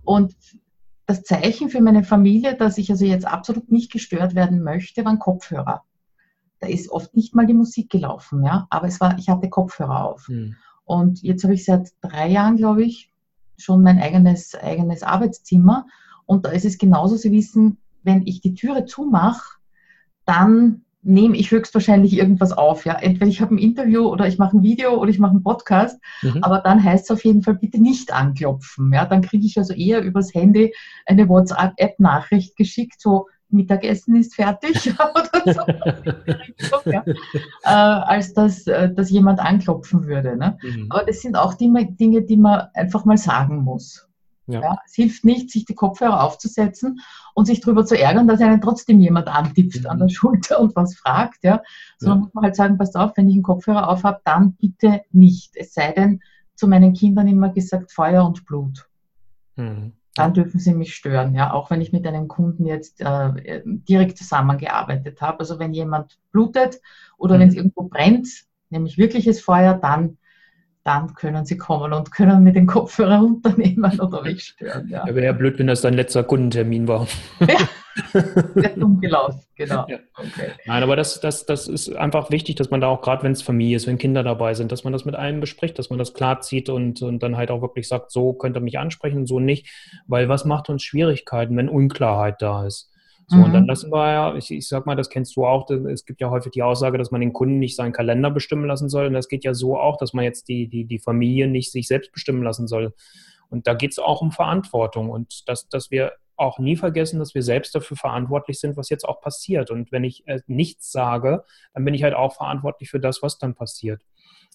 [0.02, 0.34] Und
[1.06, 5.18] das Zeichen für meine Familie, dass ich also jetzt absolut nicht gestört werden möchte, waren
[5.18, 5.82] Kopfhörer
[6.60, 10.04] da ist oft nicht mal die Musik gelaufen, ja, aber es war, ich hatte Kopfhörer
[10.04, 10.28] auf.
[10.28, 10.56] Mhm.
[10.84, 13.12] Und jetzt habe ich seit drei Jahren, glaube ich,
[13.56, 15.86] schon mein eigenes, eigenes Arbeitszimmer.
[16.26, 19.58] Und da ist es genauso, Sie wissen, wenn ich die Türe zumache,
[20.24, 22.84] dann nehme ich höchstwahrscheinlich irgendwas auf.
[22.84, 22.94] Ja?
[22.94, 25.98] Entweder ich habe ein Interview oder ich mache ein Video oder ich mache einen Podcast,
[26.22, 26.42] mhm.
[26.42, 28.92] aber dann heißt es auf jeden Fall bitte nicht anklopfen.
[28.92, 29.06] Ja?
[29.06, 30.74] Dann kriege ich also eher übers Handy
[31.06, 34.92] eine WhatsApp-Nachricht geschickt, so Mittagessen ist fertig
[35.44, 37.04] oder so, ja.
[37.06, 37.14] äh,
[37.64, 40.36] als dass, äh, dass jemand anklopfen würde.
[40.36, 40.58] Ne?
[40.62, 40.86] Mhm.
[40.90, 44.06] Aber das sind auch die Dinge, die man einfach mal sagen muss.
[44.46, 44.60] Ja.
[44.60, 44.78] ja.
[44.84, 47.00] es hilft nicht, sich die Kopfhörer aufzusetzen
[47.34, 49.86] und sich darüber zu ärgern, dass einen trotzdem jemand antippt mhm.
[49.86, 51.44] an der Schulter und was fragt.
[51.44, 51.62] Ja.
[51.98, 52.24] Sondern ja.
[52.24, 55.56] muss man halt sagen, passt auf, wenn ich einen Kopfhörer auf habe, dann bitte nicht.
[55.56, 56.20] Es sei denn,
[56.54, 58.86] zu meinen Kindern immer gesagt, Feuer und Blut.
[59.56, 63.62] Mhm dann dürfen sie mich stören, ja, auch wenn ich mit einem Kunden jetzt äh,
[63.64, 65.40] direkt zusammengearbeitet habe.
[65.40, 66.80] Also wenn jemand blutet
[67.16, 67.40] oder mhm.
[67.40, 68.28] wenn es irgendwo brennt,
[68.70, 70.18] nämlich wirkliches Feuer, dann,
[70.82, 74.88] dann können sie kommen und können mir den Kopfhörer runternehmen oder mich stören.
[74.88, 75.06] Ja.
[75.06, 77.06] ja wäre ja blöd, wenn das dein letzter Kundentermin war.
[77.40, 77.56] Ja.
[78.12, 79.86] Sehr dumm gelaufen, genau.
[79.88, 79.98] Ja.
[80.16, 80.52] Okay.
[80.66, 83.42] Nein, aber das, das, das ist einfach wichtig, dass man da auch, gerade wenn es
[83.42, 86.14] Familie ist, wenn Kinder dabei sind, dass man das mit einem bespricht, dass man das
[86.14, 89.40] klar zieht und, und dann halt auch wirklich sagt, so könnt ihr mich ansprechen, so
[89.40, 89.68] nicht.
[90.06, 92.90] Weil was macht uns Schwierigkeiten, wenn Unklarheit da ist?
[93.30, 93.44] So, mhm.
[93.44, 93.68] und dann mhm.
[93.68, 96.50] lassen wir ja, ich, ich sag mal, das kennst du auch, es gibt ja häufig
[96.50, 99.06] die Aussage, dass man den Kunden nicht seinen Kalender bestimmen lassen soll.
[99.06, 101.86] Und das geht ja so auch, dass man jetzt die, die, die Familie nicht sich
[101.86, 102.92] selbst bestimmen lassen soll.
[103.48, 107.34] Und da geht es auch um Verantwortung und dass, dass wir auch nie vergessen, dass
[107.34, 109.70] wir selbst dafür verantwortlich sind, was jetzt auch passiert.
[109.70, 113.38] Und wenn ich äh, nichts sage, dann bin ich halt auch verantwortlich für das, was
[113.38, 114.02] dann passiert.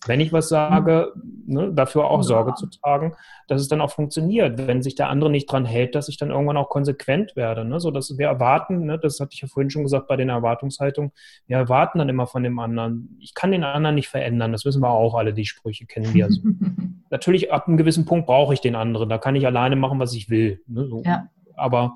[0.08, 1.14] Wenn ich was sage,
[1.48, 3.16] ne, dafür auch Sorge zu tragen,
[3.48, 4.68] dass es dann auch funktioniert.
[4.68, 7.66] Wenn sich der andere nicht dran hält, dass ich dann irgendwann auch konsequent werde.
[7.66, 7.80] Ne?
[7.80, 11.12] So dass wir erwarten, ne, das hatte ich ja vorhin schon gesagt bei den Erwartungshaltungen,
[11.48, 13.18] wir erwarten dann immer von dem anderen.
[13.20, 16.26] Ich kann den anderen nicht verändern, das wissen wir auch alle, die Sprüche kennen wir.
[16.26, 16.42] Also.
[17.10, 19.10] Natürlich, ab einem gewissen Punkt brauche ich den anderen.
[19.10, 20.62] Da kann ich alleine machen, was ich will.
[20.68, 20.88] Ne?
[20.88, 21.02] So.
[21.04, 21.96] Ja aber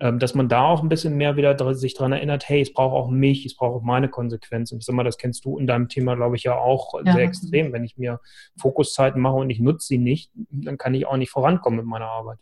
[0.00, 2.94] ähm, dass man da auch ein bisschen mehr wieder sich daran erinnert, hey, es braucht
[2.94, 4.78] auch mich, es braucht auch meine Konsequenzen.
[4.78, 7.12] Ich sag mal, das kennst du in deinem Thema, glaube ich, ja auch ja.
[7.12, 7.72] sehr extrem.
[7.72, 8.20] Wenn ich mir
[8.58, 12.06] Fokuszeiten mache und ich nutze sie nicht, dann kann ich auch nicht vorankommen mit meiner
[12.06, 12.38] Arbeit.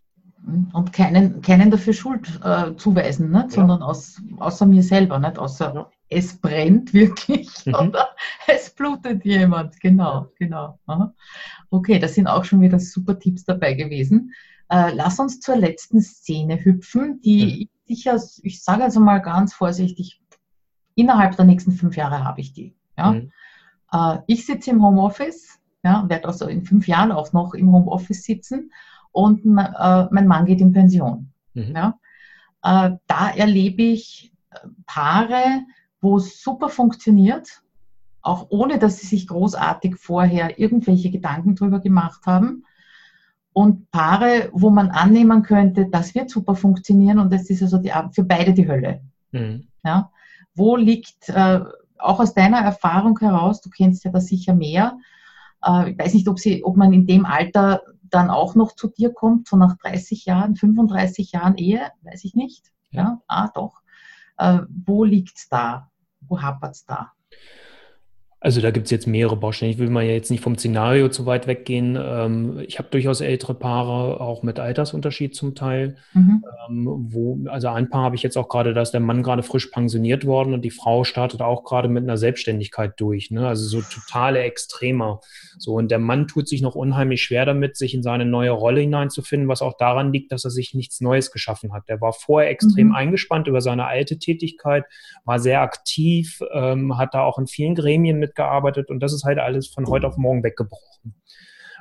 [0.72, 3.44] Und keinen, keinen dafür Schuld äh, zuweisen, nicht?
[3.44, 3.50] Ja.
[3.50, 5.38] sondern aus, außer mir selber, nicht?
[5.38, 5.90] außer ja.
[6.08, 7.74] es brennt wirklich mhm.
[7.74, 8.08] oder
[8.48, 9.78] es blutet jemand.
[9.80, 10.78] Genau, genau.
[10.86, 11.14] Aha.
[11.70, 14.32] Okay, das sind auch schon wieder super Tipps dabei gewesen.
[14.72, 17.50] Äh, lass uns zur letzten Szene hüpfen, die mhm.
[17.50, 20.22] ich sicher, ich sage also mal ganz vorsichtig,
[20.94, 22.74] innerhalb der nächsten fünf Jahre habe ich die.
[22.96, 23.12] Ja?
[23.12, 23.32] Mhm.
[23.92, 28.24] Äh, ich sitze im Homeoffice, ja, werde also in fünf Jahren auch noch im Homeoffice
[28.24, 28.72] sitzen
[29.10, 31.30] und äh, mein Mann geht in Pension.
[31.52, 31.76] Mhm.
[31.76, 31.98] Ja?
[32.62, 35.66] Äh, da erlebe ich äh, Paare,
[36.00, 37.62] wo es super funktioniert,
[38.22, 42.64] auch ohne dass sie sich großartig vorher irgendwelche Gedanken drüber gemacht haben.
[43.52, 47.92] Und Paare, wo man annehmen könnte, das wird super funktionieren und das ist also die,
[48.12, 49.02] für beide die Hölle.
[49.32, 49.68] Mhm.
[49.84, 50.10] Ja?
[50.54, 51.60] Wo liegt, äh,
[51.98, 54.98] auch aus deiner Erfahrung heraus, du kennst ja da sicher mehr,
[55.64, 58.88] äh, ich weiß nicht, ob, sie, ob man in dem Alter dann auch noch zu
[58.88, 62.70] dir kommt, so nach 30 Jahren, 35 Jahren Ehe, weiß ich nicht.
[62.90, 63.22] Ja, ja?
[63.26, 63.80] ah doch.
[64.36, 65.90] Äh, wo liegt es da?
[66.20, 67.12] Wo hapert es da?
[68.42, 69.70] Also da gibt es jetzt mehrere Baustellen.
[69.70, 71.96] Ich will mal jetzt nicht vom Szenario zu weit weggehen.
[71.96, 75.94] Ähm, ich habe durchaus ältere Paare, auch mit Altersunterschied zum Teil.
[76.12, 76.44] Mhm.
[76.68, 79.44] Ähm, wo, also ein Paar habe ich jetzt auch gerade, da ist der Mann gerade
[79.44, 83.30] frisch pensioniert worden und die Frau startet auch gerade mit einer Selbstständigkeit durch.
[83.30, 83.46] Ne?
[83.46, 85.20] Also so totale Extremer.
[85.58, 88.80] So, und der Mann tut sich noch unheimlich schwer damit, sich in seine neue Rolle
[88.80, 91.88] hineinzufinden, was auch daran liegt, dass er sich nichts Neues geschaffen hat.
[91.88, 92.96] Der war vorher extrem mhm.
[92.96, 94.84] eingespannt über seine alte Tätigkeit,
[95.24, 99.24] war sehr aktiv, ähm, hat da auch in vielen Gremien mit mitgearbeitet und das ist
[99.24, 101.14] halt alles von heute auf morgen weggebrochen.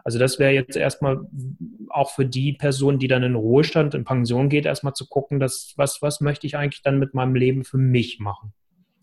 [0.03, 1.21] Also das wäre jetzt erstmal
[1.89, 5.73] auch für die Person, die dann in Ruhestand, in Pension geht, erstmal zu gucken, dass,
[5.77, 8.53] was, was möchte ich eigentlich dann mit meinem Leben für mich machen.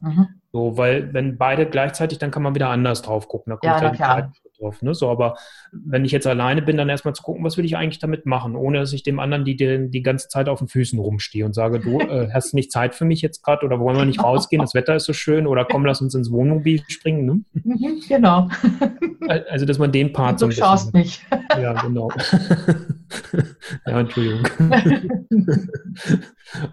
[0.01, 0.29] Mhm.
[0.53, 3.51] So, weil wenn beide gleichzeitig, dann kann man wieder anders drauf gucken.
[3.51, 4.83] Da kommt ja, ja drauf.
[4.83, 4.95] Ne?
[4.95, 5.37] So, aber
[5.73, 8.57] wenn ich jetzt alleine bin, dann erstmal zu gucken, was will ich eigentlich damit machen,
[8.57, 11.55] ohne dass ich dem anderen die, die, die ganze Zeit auf den Füßen rumstehe und
[11.55, 14.61] sage, du äh, hast nicht Zeit für mich jetzt gerade oder wollen wir nicht rausgehen,
[14.63, 17.25] das Wetter ist so schön oder komm, lass uns ins Wohnmobil springen.
[17.25, 17.41] Ne?
[17.65, 18.49] Mhm, genau.
[19.49, 21.23] Also, dass man den Part du so bisschen, schaust nicht.
[21.61, 22.11] Ja, genau.
[23.87, 24.47] ja, Entschuldigung.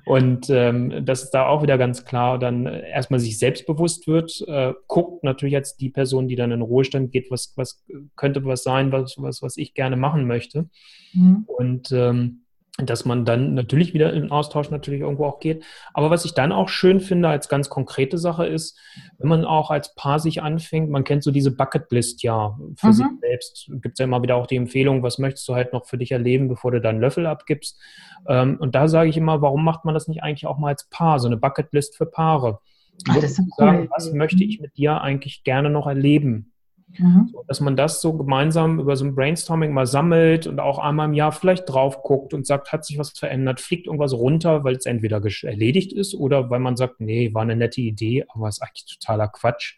[0.05, 4.73] und ähm, das ist da auch wieder ganz klar, dann erstmal sich selbstbewusst wird, äh,
[4.87, 7.83] guckt natürlich jetzt die Person, die dann in Ruhestand geht, was, was
[8.15, 10.69] könnte was sein, was, was, was ich gerne machen möchte.
[11.13, 11.43] Mhm.
[11.47, 12.44] Und ähm,
[12.77, 15.63] dass man dann natürlich wieder in Austausch natürlich irgendwo auch geht.
[15.93, 18.77] Aber was ich dann auch schön finde als ganz konkrete Sache ist,
[19.17, 22.93] wenn man auch als Paar sich anfängt, man kennt so diese Bucketlist ja für mhm.
[22.93, 25.85] sich selbst, gibt es ja immer wieder auch die Empfehlung, was möchtest du halt noch
[25.85, 27.79] für dich erleben, bevor du deinen Löffel abgibst.
[28.27, 30.89] Ähm, und da sage ich immer, warum macht man das nicht eigentlich auch mal als
[30.89, 32.59] Paar, so eine Bucketlist für Paare?
[33.07, 33.47] Ach, das ist cool.
[33.57, 36.51] sagen, was möchte ich mit dir eigentlich gerne noch erleben?
[36.87, 37.29] Mhm.
[37.31, 41.07] So, dass man das so gemeinsam über so ein Brainstorming mal sammelt und auch einmal
[41.07, 44.75] im Jahr vielleicht drauf guckt und sagt, hat sich was verändert, fliegt irgendwas runter, weil
[44.75, 48.61] es entweder erledigt ist oder weil man sagt, nee, war eine nette Idee, aber ist
[48.61, 49.77] eigentlich totaler Quatsch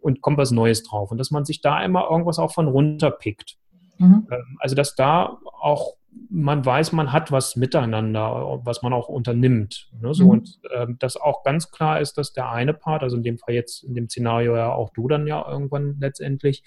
[0.00, 1.10] und kommt was Neues drauf.
[1.10, 3.56] Und dass man sich da einmal irgendwas auch von runterpickt.
[3.98, 4.28] Mhm.
[4.30, 5.97] Ähm, also dass da auch
[6.30, 9.90] man weiß, man hat was miteinander, was man auch unternimmt.
[10.00, 10.14] Ne?
[10.14, 10.30] So, mhm.
[10.30, 13.54] Und äh, dass auch ganz klar ist, dass der eine Part, also in dem Fall
[13.54, 16.64] jetzt, in dem Szenario ja auch du dann ja irgendwann letztendlich,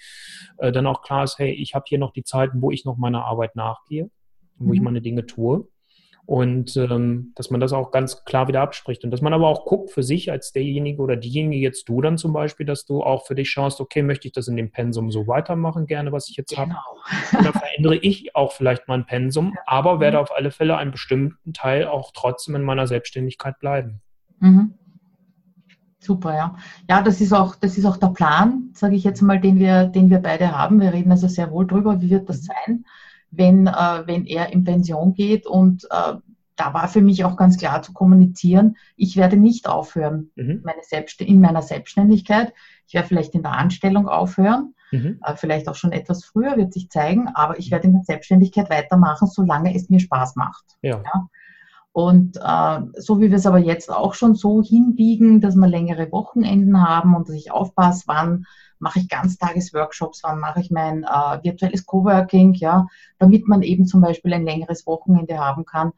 [0.58, 2.96] äh, dann auch klar ist, hey, ich habe hier noch die Zeiten, wo ich noch
[2.96, 4.10] meiner Arbeit nachgehe,
[4.56, 4.74] wo mhm.
[4.74, 5.68] ich meine Dinge tue.
[6.24, 9.02] Und ähm, dass man das auch ganz klar wieder abspricht.
[9.02, 12.16] Und dass man aber auch guckt für sich als derjenige oder diejenige, jetzt du dann
[12.16, 15.10] zum Beispiel, dass du auch für dich schaust, okay, möchte ich das in dem Pensum
[15.10, 16.74] so weitermachen, gerne, was ich jetzt genau.
[16.74, 16.78] habe.
[17.40, 20.22] Oder verändere ich auch vielleicht mein Pensum, aber werde mhm.
[20.22, 24.00] auf alle Fälle einen bestimmten Teil auch trotzdem in meiner Selbstständigkeit bleiben.
[24.38, 24.74] Mhm.
[25.98, 26.56] Super, ja.
[26.88, 29.86] Ja, das ist auch, das ist auch der Plan, sage ich jetzt mal, den wir,
[29.86, 30.80] den wir beide haben.
[30.80, 32.46] Wir reden also sehr wohl drüber, wie wird das mhm.
[32.46, 32.84] sein
[33.32, 35.46] wenn, äh, wenn er in Pension geht.
[35.46, 36.14] Und äh,
[36.56, 40.60] da war für mich auch ganz klar zu kommunizieren, ich werde nicht aufhören mhm.
[40.64, 42.52] meine Selbst in meiner Selbstständigkeit.
[42.86, 45.18] Ich werde vielleicht in der Anstellung aufhören, mhm.
[45.24, 48.70] äh, vielleicht auch schon etwas früher, wird sich zeigen, aber ich werde in der Selbstständigkeit
[48.70, 50.64] weitermachen, solange es mir Spaß macht.
[50.82, 51.02] Ja.
[51.02, 51.26] ja?
[51.92, 56.10] Und äh, so wie wir es aber jetzt auch schon so hinbiegen, dass wir längere
[56.10, 58.46] Wochenenden haben und dass ich aufpasse, wann
[58.78, 62.88] mache ich Ganztagesworkshops, wann mache ich mein äh, virtuelles Coworking, ja,
[63.18, 65.92] damit man eben zum Beispiel ein längeres Wochenende haben kann,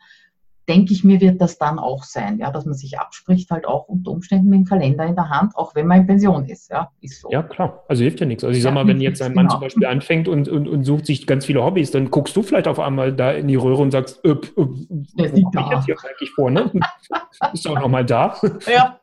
[0.68, 3.88] denke ich mir, wird das dann auch sein, ja, dass man sich abspricht, halt auch
[3.88, 6.90] unter Umständen mit dem Kalender in der Hand, auch wenn man in Pension ist, ja,
[7.00, 7.30] ist so.
[7.30, 8.44] Ja, klar, also hilft ja nichts.
[8.44, 9.54] Also ich ja, sag mal, wenn jetzt ein Mann genau.
[9.54, 12.68] zum Beispiel anfängt und, und, und sucht sich ganz viele Hobbys, dann guckst du vielleicht
[12.68, 15.96] auf einmal da in die Röhre und sagst, äh, äh, wo bin ich jetzt hier
[16.04, 16.70] eigentlich vor, ne?
[17.52, 18.36] Bist du auch nochmal da?
[18.66, 19.00] Ja.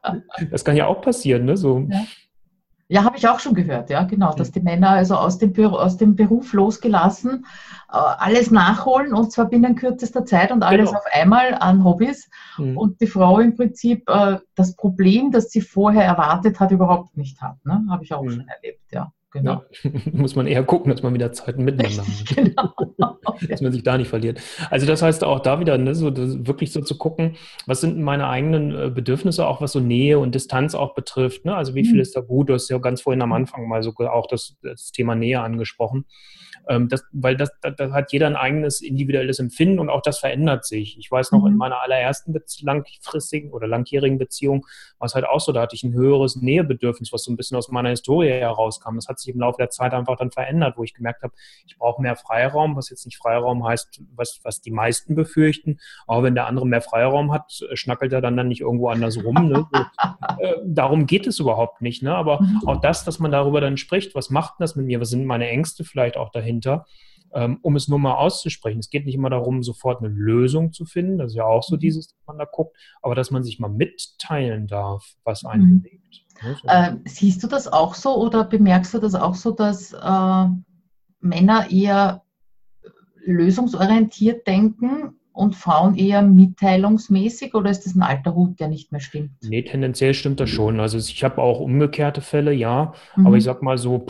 [0.50, 1.88] Das kann ja auch passieren, ne, so.
[1.90, 2.02] Ja.
[2.92, 5.78] Ja, habe ich auch schon gehört, ja, genau, dass die Männer also aus dem, Büro,
[5.78, 7.46] aus dem Beruf losgelassen
[7.90, 11.00] äh, alles nachholen und zwar binnen kürzester Zeit und alles genau.
[11.00, 12.78] auf einmal an Hobbys mhm.
[12.78, 17.42] und die Frau im Prinzip äh, das Problem, das sie vorher erwartet hat, überhaupt nicht
[17.42, 17.66] hat.
[17.66, 17.82] Ne?
[17.90, 18.32] Habe ich auch mhm.
[18.32, 19.14] schon erlebt, ja.
[19.32, 19.64] Genau.
[19.84, 22.36] Ja, muss man eher gucken, dass man wieder Zeiten miteinander hat.
[22.36, 23.18] genau.
[23.50, 24.42] dass man sich da nicht verliert.
[24.70, 28.28] Also das heißt auch da wieder, ne, so wirklich so zu gucken, was sind meine
[28.28, 31.46] eigenen äh, Bedürfnisse, auch was so Nähe und Distanz auch betrifft.
[31.46, 31.56] Ne?
[31.56, 32.02] Also wie viel mhm.
[32.02, 32.50] ist da gut?
[32.50, 36.06] Du hast ja ganz vorhin am Anfang mal so auch das, das Thema Nähe angesprochen.
[36.68, 40.20] Ähm, das, weil das, das, das, hat jeder ein eigenes individuelles Empfinden und auch das
[40.20, 40.98] verändert sich.
[40.98, 41.48] Ich weiß noch, mhm.
[41.48, 44.66] in meiner allerersten langfristigen oder langjährigen Beziehung
[45.00, 47.58] war es halt auch so, da hatte ich ein höheres Nähebedürfnis, was so ein bisschen
[47.58, 48.96] aus meiner Historie herauskam.
[48.96, 51.34] Das hat sich im Laufe der Zeit einfach dann verändert, wo ich gemerkt habe,
[51.66, 55.80] ich brauche mehr Freiraum, was jetzt nicht Freiraum heißt, was, was die meisten befürchten.
[56.08, 59.50] Aber wenn der andere mehr Freiraum hat, schnackelt er dann, dann nicht irgendwo anders rum.
[59.50, 59.66] Ne?
[59.72, 59.80] So,
[60.40, 62.04] äh, darum geht es überhaupt nicht.
[62.04, 62.14] Ne?
[62.14, 62.62] Aber mhm.
[62.68, 65.48] auch das, dass man darüber dann spricht, was macht das mit mir, was sind meine
[65.50, 66.30] Ängste vielleicht auch
[66.62, 66.86] dahinter,
[67.34, 68.80] ähm, um es nur mal auszusprechen.
[68.80, 71.76] Es geht nicht immer darum, sofort eine Lösung zu finden, das ist ja auch so
[71.76, 71.80] mhm.
[71.80, 75.82] dieses, dass man da guckt, aber dass man sich mal mitteilen darf, was einen mhm.
[75.82, 76.26] bewegt.
[76.44, 76.58] Ne?
[76.62, 76.68] So.
[76.68, 80.48] Äh, siehst du das auch so oder bemerkst du das auch so, dass äh,
[81.20, 82.24] Männer eher
[83.24, 89.00] lösungsorientiert denken und Frauen eher mitteilungsmäßig oder ist das ein alter Hut, der nicht mehr
[89.00, 89.32] stimmt?
[89.42, 90.80] Nee, tendenziell stimmt das schon.
[90.82, 93.28] Also ich habe auch umgekehrte Fälle, ja, mhm.
[93.28, 94.06] aber ich sag mal so,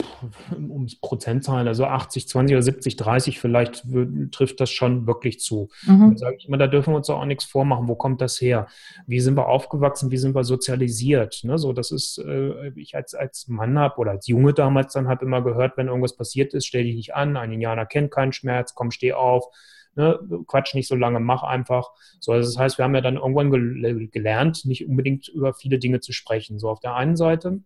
[0.52, 3.84] um Prozentzahlen, also 80, 20 oder 70, 30 vielleicht
[4.32, 5.70] trifft das schon wirklich zu.
[5.86, 6.12] Mhm.
[6.14, 7.88] Da sage ich immer, da dürfen wir uns auch nichts vormachen.
[7.88, 8.68] Wo kommt das her?
[9.06, 10.10] Wie sind wir aufgewachsen?
[10.10, 11.42] Wie sind wir sozialisiert?
[11.44, 15.08] Ne, so, das ist, äh, ich als, als Mann habe oder als Junge damals dann
[15.08, 18.34] habe immer gehört, wenn irgendwas passiert ist, stell dich nicht an, ein Indianer kennt keinen
[18.34, 19.46] Schmerz, komm, steh auf
[19.96, 21.90] ne, quatsch nicht so lange, mach einfach.
[22.20, 25.80] So, also das heißt, wir haben ja dann irgendwann gel gelernt, nicht unbedingt über viele
[25.80, 26.60] Dinge zu sprechen.
[26.60, 27.62] So auf der einen Seite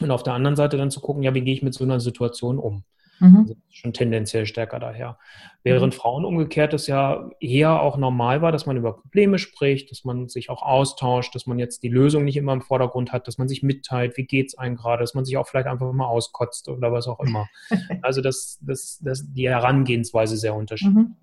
[0.00, 2.00] und auf der anderen Seite dann zu gucken, ja, wie gehe ich mit so einer
[2.00, 2.84] Situation um?
[3.20, 3.36] Mhm.
[3.36, 5.18] Also schon tendenziell stärker daher.
[5.62, 5.98] Während mhm.
[5.98, 10.28] Frauen umgekehrt es ja eher auch normal war, dass man über Probleme spricht, dass man
[10.28, 13.48] sich auch austauscht, dass man jetzt die Lösung nicht immer im Vordergrund hat, dass man
[13.48, 16.68] sich mitteilt, wie geht es einem gerade, dass man sich auch vielleicht einfach mal auskotzt
[16.68, 17.46] oder was auch immer.
[18.02, 20.94] also dass das, das, die Herangehensweise sehr unterschiedlich.
[20.94, 21.16] Mhm.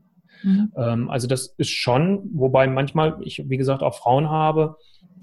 [0.44, 0.72] Mhm.
[0.76, 4.78] Ähm, also das ist schon, wobei manchmal ich, wie gesagt, auch Frauen habe,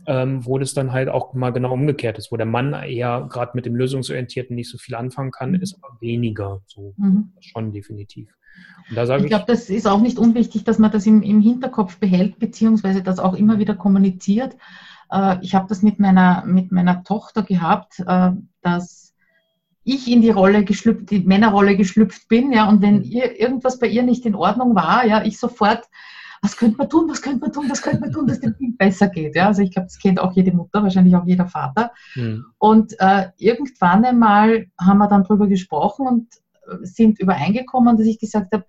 [0.06, 3.52] ähm, wo das dann halt auch mal genau umgekehrt ist, wo der Mann eher gerade
[3.54, 5.60] mit dem Lösungsorientierten nicht so viel anfangen kann, mhm.
[5.60, 6.94] ist aber weniger so.
[6.96, 7.32] Mhm.
[7.40, 8.30] Schon definitiv.
[8.90, 13.02] ich glaube, das ist auch nicht unwichtig, dass man das im, im Hinterkopf behält, beziehungsweise
[13.02, 14.56] das auch immer wieder kommuniziert.
[15.10, 18.30] Äh, ich habe das mit meiner, mit meiner Tochter gehabt, äh,
[18.62, 19.14] dass
[19.88, 23.04] ich in die Rolle geschlüpft, die Männerrolle geschlüpft bin, ja, und wenn mhm.
[23.04, 25.88] ihr, irgendwas bei ihr nicht in Ordnung war, ja, ich sofort,
[26.42, 28.78] was könnte man tun, was könnte man tun, was könnte man tun, dass dem Kind
[28.78, 31.92] besser geht, ja, also ich glaube, das kennt auch jede Mutter, wahrscheinlich auch jeder Vater.
[32.14, 32.44] Mhm.
[32.58, 36.26] Und äh, irgendwann einmal haben wir dann drüber gesprochen und
[36.66, 38.64] äh, sind übereingekommen, dass ich gesagt habe,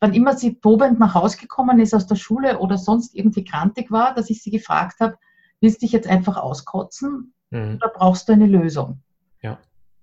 [0.00, 3.90] wann immer sie tobend nach Hause gekommen ist aus der Schule oder sonst irgendwie krantig
[3.90, 5.16] war, dass ich sie gefragt habe,
[5.60, 7.76] willst du dich jetzt einfach auskotzen mhm.
[7.76, 9.02] oder brauchst du eine Lösung?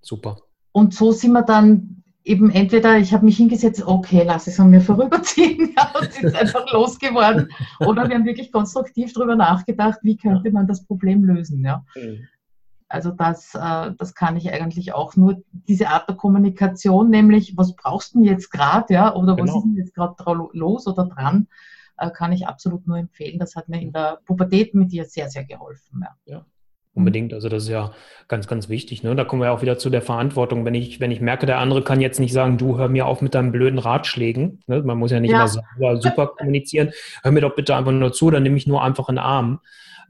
[0.03, 0.37] Super.
[0.71, 4.69] Und so sind wir dann eben entweder, ich habe mich hingesetzt, okay, lass es an
[4.69, 7.49] mir vorüberziehen, ja, und ist einfach losgeworden.
[7.79, 11.63] Oder wir haben wirklich konstruktiv darüber nachgedacht, wie könnte man das Problem lösen.
[11.63, 11.83] Ja.
[11.95, 12.27] Mhm.
[12.87, 17.75] Also das, äh, das kann ich eigentlich auch nur, diese Art der Kommunikation, nämlich, was
[17.75, 19.47] brauchst du denn jetzt gerade, ja, oder genau.
[19.47, 20.15] was ist denn jetzt gerade
[20.53, 21.47] los oder dran,
[21.97, 23.39] äh, kann ich absolut nur empfehlen.
[23.39, 26.03] Das hat mir in der Pubertät mit dir sehr, sehr geholfen.
[26.03, 26.35] Ja.
[26.35, 26.45] ja.
[26.95, 27.33] Unbedingt.
[27.33, 27.91] Also das ist ja
[28.27, 29.01] ganz, ganz wichtig.
[29.01, 29.15] Ne?
[29.15, 30.63] Da kommen wir auch wieder zu der Verantwortung.
[30.63, 33.21] Wenn ich, wenn ich merke, der andere kann jetzt nicht sagen, du hör mir auf
[33.21, 34.63] mit deinen blöden Ratschlägen.
[34.67, 34.83] Ne?
[34.83, 35.37] Man muss ja nicht ja.
[35.37, 36.91] immer super, super kommunizieren.
[37.23, 39.59] Hör mir doch bitte einfach nur zu, dann nehme ich nur einfach einen Arm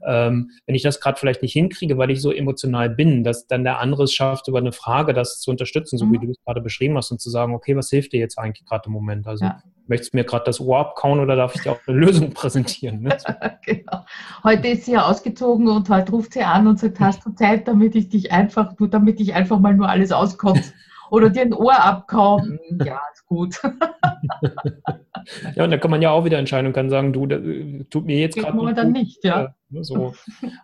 [0.06, 3.64] ähm, wenn ich das gerade vielleicht nicht hinkriege, weil ich so emotional bin, dass dann
[3.64, 6.12] der andere es schafft, über eine Frage das zu unterstützen, so mhm.
[6.12, 8.66] wie du es gerade beschrieben hast, und zu sagen, okay, was hilft dir jetzt eigentlich
[8.66, 9.26] gerade im Moment?
[9.26, 9.62] Also ja.
[9.86, 13.02] möchtest du mir gerade das Ohr abkauen oder darf ich dir auch eine Lösung präsentieren?
[13.02, 13.16] Ne?
[13.64, 14.04] genau.
[14.42, 17.66] Heute ist sie ja ausgezogen und heute ruft sie an und sagt, hast du Zeit,
[17.68, 20.72] damit ich dich einfach, du, damit ich einfach mal nur alles auskotze
[21.10, 22.58] oder dir ein Ohr abkauen?
[22.84, 23.60] Ja, ist gut.
[25.54, 27.40] ja, und da kann man ja auch wieder entscheiden und kann sagen, du, das,
[27.90, 28.78] tut mir jetzt gerade nicht.
[28.78, 29.54] dann nicht, ja.
[29.74, 30.14] Ne, so.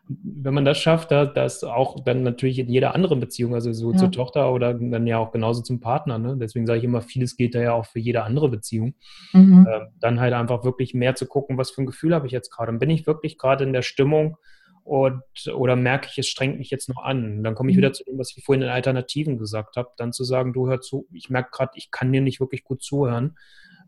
[0.08, 3.90] Wenn man das schafft, da, das auch dann natürlich in jeder anderen Beziehung, also so
[3.90, 3.98] ja.
[3.98, 6.18] zur Tochter oder dann ja auch genauso zum Partner.
[6.18, 6.36] Ne?
[6.38, 8.94] Deswegen sage ich immer, vieles gilt da ja auch für jede andere Beziehung.
[9.32, 9.66] Mhm.
[9.68, 12.50] Äh, dann halt einfach wirklich mehr zu gucken, was für ein Gefühl habe ich jetzt
[12.50, 12.70] gerade.
[12.70, 14.36] Und bin ich wirklich gerade in der Stimmung,
[14.82, 15.22] und,
[15.54, 17.44] oder merke ich, es strengt mich jetzt noch an.
[17.44, 17.78] Dann komme ich mhm.
[17.78, 20.80] wieder zu dem, was ich vorhin in Alternativen gesagt habe, dann zu sagen, du hör
[20.80, 23.36] zu, ich merke gerade, ich kann dir nicht wirklich gut zuhören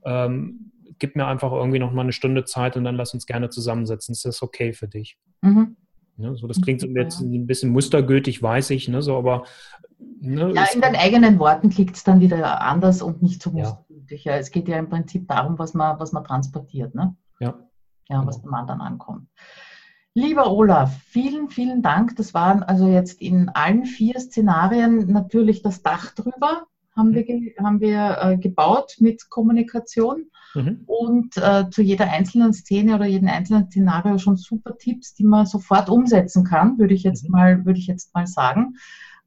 [0.04, 3.50] ähm, gib mir einfach irgendwie noch mal eine Stunde Zeit und dann lass uns gerne
[3.50, 4.12] zusammensetzen.
[4.12, 5.18] Ist das okay für dich?
[5.40, 5.76] Mhm.
[6.18, 9.44] Ja, so, das klingt jetzt ein bisschen mustergültig, weiß ich, ne, so, aber.
[10.20, 14.24] Ne, ja, in deinen eigenen Worten klingt es dann wieder anders und nicht so mustergültig.
[14.24, 14.36] Ja.
[14.36, 17.16] Es geht ja im Prinzip darum, was man, was man transportiert, ne?
[17.40, 17.58] Ja.
[18.08, 18.26] Ja, genau.
[18.26, 19.28] was beim anderen ankommt.
[20.14, 22.16] Lieber Olaf, vielen, vielen Dank.
[22.16, 26.66] Das waren also jetzt in allen vier Szenarien natürlich das Dach drüber
[26.96, 27.14] haben mhm.
[27.14, 30.82] wir, haben wir äh, gebaut mit Kommunikation mhm.
[30.86, 35.46] und äh, zu jeder einzelnen Szene oder jedem einzelnen Szenario schon super Tipps, die man
[35.46, 37.30] sofort umsetzen kann, würde ich jetzt mhm.
[37.30, 38.76] mal, würde ich jetzt mal sagen.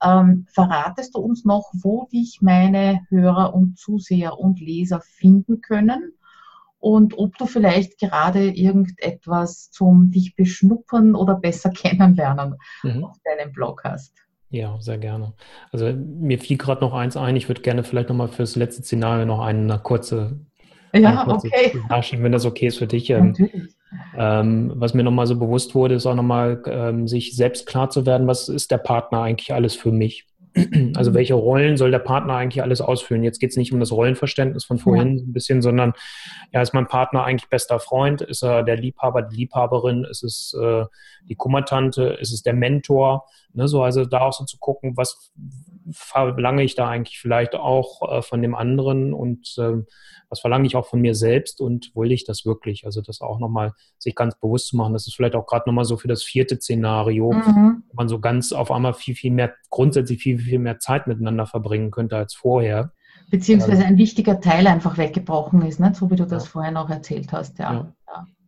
[0.03, 6.11] Ähm, verratest du uns noch, wo dich meine Hörer und Zuseher und Leser finden können?
[6.78, 13.05] Und ob du vielleicht gerade irgendetwas zum dich beschnuppern oder besser kennenlernen mhm.
[13.05, 14.24] auf deinem Blog hast?
[14.55, 15.33] Ja, sehr gerne.
[15.73, 17.35] Also mir fiel gerade noch eins ein.
[17.35, 20.39] Ich würde gerne vielleicht nochmal fürs letzte Szenario noch eine kurze,
[20.93, 21.77] ja, okay.
[21.89, 23.09] nachschieben, wenn das okay ist für dich.
[23.09, 23.35] Ähm.
[24.17, 28.05] Ähm, was mir nochmal so bewusst wurde, ist auch nochmal, ähm, sich selbst klar zu
[28.05, 30.25] werden, was ist der Partner eigentlich alles für mich?
[30.95, 33.23] Also welche Rollen soll der Partner eigentlich alles ausfüllen?
[33.23, 35.23] Jetzt geht es nicht um das Rollenverständnis von vorhin ja.
[35.23, 35.93] ein bisschen, sondern
[36.53, 38.21] ja, ist mein Partner eigentlich bester Freund?
[38.21, 40.05] Ist er der Liebhaber, die Liebhaberin?
[40.05, 40.85] Ist es äh,
[41.27, 42.17] die Kummertante?
[42.21, 43.25] Ist es der Mentor?
[43.55, 45.31] Ne, so also da auch so zu gucken, was
[45.91, 49.83] verlange ich da eigentlich vielleicht auch äh, von dem anderen und äh,
[50.29, 52.85] was verlange ich auch von mir selbst und will ich das wirklich?
[52.85, 54.91] Also das auch nochmal sich ganz bewusst zu machen.
[54.91, 57.83] Das ist vielleicht auch gerade nochmal so für das vierte Szenario, mhm.
[57.87, 61.45] wo man so ganz auf einmal viel, viel mehr, grundsätzlich viel, viel mehr Zeit miteinander
[61.45, 62.91] verbringen könnte als vorher.
[63.29, 65.93] Beziehungsweise ähm, ein wichtiger Teil einfach weggebrochen ist, ne?
[65.95, 66.49] so wie du das ja.
[66.49, 67.57] vorhin auch erzählt hast.
[67.59, 67.93] Ja.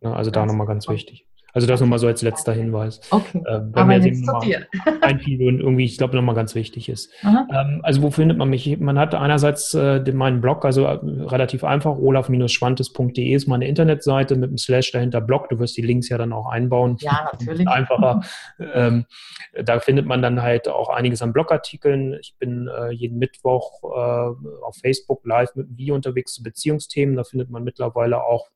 [0.02, 0.12] ja.
[0.12, 1.27] Also da nochmal ganz wichtig.
[1.54, 3.00] Also das nochmal so als letzter Hinweis.
[3.10, 3.42] Okay.
[3.46, 4.66] Äh, mir jetzt zu dir.
[5.00, 7.10] einfiel und irgendwie, ich glaube, nochmal ganz wichtig ist.
[7.24, 8.78] Ähm, also wo findet man mich?
[8.78, 14.36] Man hat einerseits äh, den, meinen Blog, also äh, relativ einfach, olaf-schwantes.de ist meine Internetseite
[14.36, 15.48] mit einem Slash dahinter Blog.
[15.48, 16.96] Du wirst die Links ja dann auch einbauen.
[17.00, 17.66] Ja, natürlich.
[17.66, 18.20] Einfacher.
[18.74, 19.06] ähm,
[19.62, 22.18] da findet man dann halt auch einiges an Blogartikeln.
[22.20, 27.16] Ich bin äh, jeden Mittwoch äh, auf Facebook live mit Wie unterwegs zu Beziehungsthemen.
[27.16, 28.48] Da findet man mittlerweile auch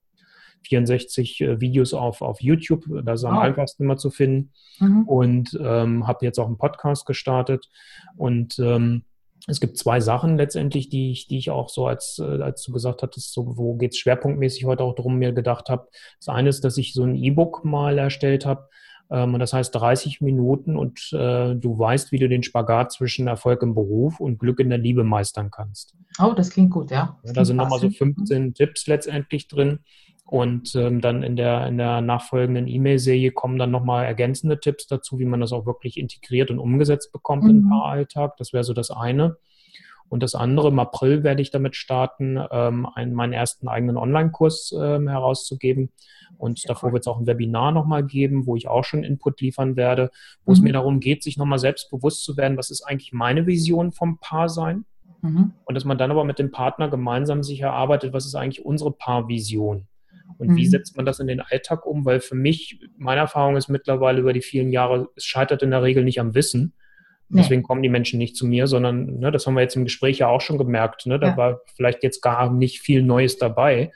[0.65, 2.85] 64 äh, Videos auf, auf YouTube.
[3.05, 3.41] Das ist am oh.
[3.41, 4.53] einfachsten immer zu finden.
[4.79, 5.03] Mhm.
[5.05, 7.69] Und ähm, habe jetzt auch einen Podcast gestartet.
[8.17, 9.03] Und ähm,
[9.49, 12.73] es gibt zwei Sachen letztendlich, die ich, die ich auch so, als, äh, als du
[12.73, 15.89] gesagt hattest, so, wo geht es schwerpunktmäßig heute auch drum, mir gedacht habe.
[16.19, 18.69] Das eine ist, dass ich so ein E-Book mal erstellt habe.
[19.11, 23.27] Ähm, und das heißt 30 Minuten und äh, du weißt, wie du den Spagat zwischen
[23.27, 25.95] Erfolg im Beruf und Glück in der Liebe meistern kannst.
[26.19, 27.19] Oh, das klingt gut, ja.
[27.25, 29.81] ja da sind nochmal so 15 Tipps letztendlich drin.
[30.33, 35.18] Und ähm, dann in der, in der nachfolgenden E-Mail-Serie kommen dann nochmal ergänzende Tipps dazu,
[35.18, 37.51] wie man das auch wirklich integriert und umgesetzt bekommt mhm.
[37.51, 38.39] im Paaralltag.
[38.39, 39.37] Das wäre so das eine.
[40.09, 44.74] Und das andere, im April werde ich damit starten, ähm, einen, meinen ersten eigenen Online-Kurs
[44.80, 45.91] ähm, herauszugeben.
[46.39, 49.76] Und davor wird es auch ein Webinar nochmal geben, wo ich auch schon Input liefern
[49.76, 50.11] werde,
[50.47, 50.55] wo mhm.
[50.55, 53.93] es mir darum geht, sich nochmal selbst bewusst zu werden, was ist eigentlich meine Vision
[53.93, 54.87] vom Paar sein.
[55.20, 55.53] Mhm.
[55.66, 58.93] Und dass man dann aber mit dem Partner gemeinsam sich erarbeitet, was ist eigentlich unsere
[58.93, 59.89] Paarvision.
[60.39, 60.57] Und mhm.
[60.57, 62.05] wie setzt man das in den Alltag um?
[62.05, 65.83] Weil für mich, meine Erfahrung ist mittlerweile über die vielen Jahre, es scheitert in der
[65.83, 66.75] Regel nicht am Wissen.
[67.35, 67.66] Deswegen nee.
[67.66, 70.29] kommen die Menschen nicht zu mir, sondern ne, das haben wir jetzt im Gespräch ja
[70.29, 71.07] auch schon gemerkt.
[71.07, 71.37] Ne, da ja.
[71.37, 73.91] war vielleicht jetzt gar nicht viel Neues dabei.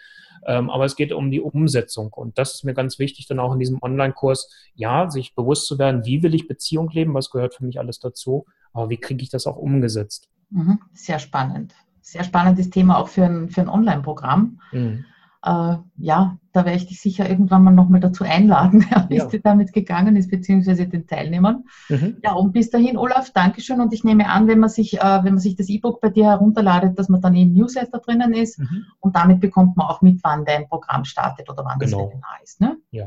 [0.47, 2.13] Ähm, aber es geht um die Umsetzung.
[2.13, 5.79] Und das ist mir ganz wichtig, dann auch in diesem Online-Kurs, ja, sich bewusst zu
[5.79, 9.23] werden, wie will ich Beziehung leben, was gehört für mich alles dazu, aber wie kriege
[9.23, 10.29] ich das auch umgesetzt?
[10.51, 10.79] Mhm.
[10.95, 11.75] Sehr spannend.
[12.01, 14.61] Sehr spannendes Thema auch für ein, für ein Online-Programm.
[14.73, 15.05] Mhm
[15.47, 19.41] äh, ja, da werde ich dich sicher irgendwann mal nochmal dazu einladen, wie es dir
[19.41, 21.65] damit gegangen ist, beziehungsweise den Teilnehmern.
[21.89, 22.17] Mhm.
[22.25, 23.81] Ja, und bis dahin, Olaf, Dankeschön.
[23.81, 26.27] Und ich nehme an, wenn man sich, äh, wenn man sich das E-Book bei dir
[26.27, 28.87] herunterladet, dass man dann im Newsletter drinnen ist mhm.
[29.01, 31.99] und damit bekommt man auch mit, wann dein Programm startet oder wann genau.
[31.99, 32.61] das Webinar ist.
[32.61, 32.77] Ne?
[32.91, 33.07] Ja.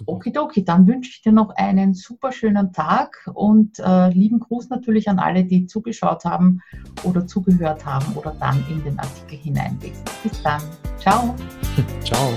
[0.00, 0.12] Super.
[0.12, 5.08] Okidoki, dann wünsche ich dir noch einen super schönen Tag und äh, lieben Gruß natürlich
[5.08, 6.60] an alle, die zugeschaut haben
[7.04, 10.04] oder zugehört haben oder dann in den Artikel hineinlesen.
[10.22, 10.62] Bis dann.
[10.98, 11.34] Ciao.
[12.04, 12.30] Ciao.